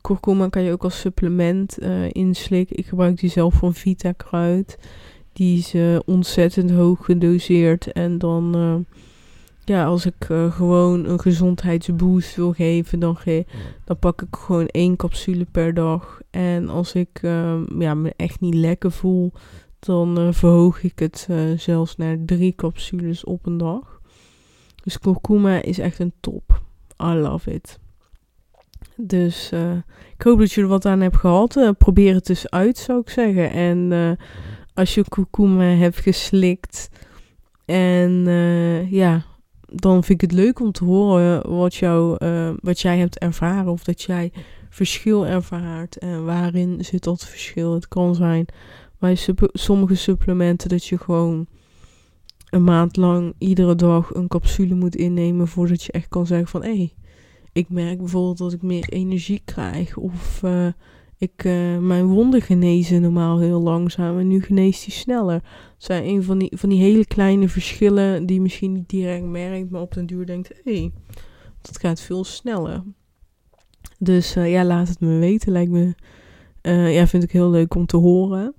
Kurkuma 0.02 0.50
kan 0.50 0.62
je 0.62 0.72
ook 0.72 0.84
als 0.84 1.00
supplement 1.00 1.82
uh, 1.82 2.10
inslikken. 2.12 2.78
Ik 2.78 2.86
gebruik 2.86 3.20
die 3.20 3.30
zelf 3.30 3.54
van 3.54 3.74
Vita 3.74 4.12
Kruid. 4.12 4.78
Die 5.34 5.58
is 5.58 5.74
uh, 5.74 6.00
ontzettend 6.06 6.72
hoog 6.72 7.06
gedoseerd. 7.06 7.92
En 7.92 8.18
dan, 8.18 8.58
uh, 8.58 8.76
ja, 9.66 9.86
als 9.86 10.06
ik 10.06 10.26
gewoon 10.50 11.06
een 11.06 11.20
gezondheidsboost 11.20 12.36
wil 12.36 12.54
geven, 12.54 13.00
dan, 13.00 13.18
ge 13.18 13.46
dan 13.86 14.00
pak 14.00 14.22
ik 14.22 14.36
gewoon 14.36 14.68
één 14.68 14.96
capsule 14.96 15.46
per 15.52 15.74
dag. 15.74 16.22
En 16.30 16.70
als 16.70 16.94
ik 16.94 17.20
ja, 17.80 17.94
me 17.94 18.14
echt 18.16 18.40
niet 18.40 18.54
lekker 18.54 18.92
voel, 18.92 19.32
dan 19.80 20.34
verhoog 20.34 20.84
ik 20.84 21.00
het 21.00 21.28
zelfs 21.56 21.96
naar 21.96 22.18
drie 22.26 22.56
capsules 22.56 23.24
op 23.24 23.46
een 23.46 23.58
dag. 23.58 23.97
Dus 24.88 25.00
kurkuma 25.00 25.62
is 25.62 25.80
echt 25.80 26.00
een 26.00 26.14
top. 26.20 26.62
I 27.04 27.14
love 27.14 27.54
it. 27.54 27.80
Dus 28.96 29.52
uh, 29.54 29.72
ik 30.18 30.22
hoop 30.22 30.40
dat 30.40 30.52
je 30.52 30.62
er 30.62 30.68
wat 30.68 30.86
aan 30.86 31.02
hebt 31.02 31.18
gehad. 31.18 31.56
Uh, 31.56 31.70
probeer 31.78 32.14
het 32.14 32.26
dus 32.26 32.50
uit, 32.50 32.78
zou 32.78 33.00
ik 33.00 33.10
zeggen. 33.10 33.52
En 33.52 33.92
uh, 33.92 34.12
als 34.74 34.96
je 34.96 35.04
kurkuma 35.10 35.64
hebt 35.64 35.98
geslikt. 35.98 36.90
En 37.66 38.12
ja, 38.90 39.26
dan 39.62 40.04
vind 40.04 40.22
ik 40.22 40.30
het 40.30 40.40
leuk 40.40 40.60
om 40.60 40.72
te 40.72 40.84
horen 40.84 41.50
wat, 41.50 41.76
jou, 41.76 42.18
wat 42.62 42.80
jij 42.80 42.98
hebt 42.98 43.18
ervaren. 43.18 43.72
Of 43.72 43.84
dat 43.84 44.02
jij 44.02 44.32
verschil 44.70 45.26
ervaart. 45.26 45.98
En 45.98 46.26
waarin 46.26 46.86
zit 46.86 47.04
dat 47.04 47.26
verschil? 47.26 47.74
Het 47.74 47.88
kan 47.88 48.16
zijn 48.16 48.46
bij 49.00 49.18
sommige 49.54 49.96
supplementen 49.96 50.70
dat 50.70 50.86
je 50.86 50.98
gewoon 50.98 51.48
een 52.50 52.64
maand 52.64 52.96
lang 52.98 53.34
iedere 53.38 53.76
dag 53.76 54.14
een 54.14 54.28
capsule 54.28 54.76
moet 54.76 54.96
innemen 54.96 55.48
voordat 55.48 55.84
je 55.84 55.92
echt 55.92 56.08
kan 56.08 56.26
zeggen 56.26 56.48
van 56.48 56.64
hé, 56.64 56.76
hey, 56.76 56.94
ik 57.52 57.70
merk 57.70 57.98
bijvoorbeeld 57.98 58.38
dat 58.38 58.54
ik 58.54 58.62
meer 58.62 58.90
energie 58.90 59.42
krijg 59.46 59.98
of 59.98 60.42
uh, 60.44 60.68
ik, 61.18 61.44
uh, 61.44 61.78
mijn 61.78 62.06
wonden 62.06 62.42
genezen 62.42 63.02
normaal 63.02 63.40
heel 63.40 63.62
langzaam 63.62 64.20
en 64.20 64.28
nu 64.28 64.42
geneest 64.42 64.86
die 64.86 64.94
sneller. 64.94 65.42
Dat 65.42 65.74
zijn 65.78 66.06
een 66.06 66.24
van 66.24 66.38
die, 66.38 66.52
van 66.56 66.70
die 66.70 66.80
hele 66.80 67.06
kleine 67.06 67.50
verschillen 67.50 68.26
die 68.26 68.36
je 68.36 68.42
misschien 68.42 68.74
niet 68.74 68.90
direct 68.90 69.26
merkt, 69.26 69.70
maar 69.70 69.82
op 69.82 69.94
den 69.94 70.06
duur 70.06 70.26
denkt 70.26 70.50
hé, 70.64 70.80
hey, 70.80 70.92
dat 71.62 71.80
gaat 71.80 72.02
veel 72.02 72.24
sneller. 72.24 72.84
Dus 74.00 74.36
uh, 74.36 74.52
ja, 74.52 74.66
laat 74.66 74.88
het 74.88 75.00
me 75.00 75.18
weten. 75.20 75.52
Lijkt 75.52 75.72
me, 75.72 75.94
ja, 76.92 77.08
vind 77.08 77.24
ik 77.24 77.32
heel 77.32 77.50
leuk 77.50 77.76
om 77.76 77.86
te 77.86 77.98
horen 77.98 78.56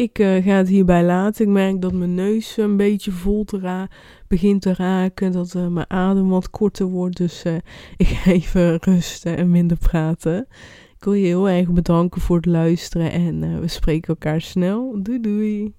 ik 0.00 0.18
uh, 0.18 0.44
ga 0.44 0.56
het 0.56 0.68
hierbij 0.68 1.04
laten. 1.04 1.44
Ik 1.44 1.50
merk 1.50 1.80
dat 1.80 1.92
mijn 1.92 2.14
neus 2.14 2.56
een 2.56 2.76
beetje 2.76 3.10
vol 3.10 3.44
te 3.44 3.58
ra 3.58 3.88
begint 4.28 4.62
te 4.62 4.74
raken. 4.74 5.32
Dat 5.32 5.54
uh, 5.54 5.66
mijn 5.66 5.90
adem 5.90 6.28
wat 6.28 6.50
korter 6.50 6.86
wordt. 6.86 7.16
Dus 7.16 7.44
uh, 7.44 7.54
ik 7.96 8.06
ga 8.06 8.30
even 8.30 8.76
rusten 8.76 9.36
en 9.36 9.50
minder 9.50 9.76
praten. 9.76 10.46
Ik 10.96 11.04
wil 11.04 11.14
je 11.14 11.26
heel 11.26 11.48
erg 11.48 11.70
bedanken 11.70 12.20
voor 12.20 12.36
het 12.36 12.46
luisteren. 12.46 13.12
En 13.12 13.60
we 13.60 13.68
spreken 13.68 14.08
elkaar 14.08 14.40
snel. 14.40 14.98
Doei 15.02 15.20
doei. 15.20 15.74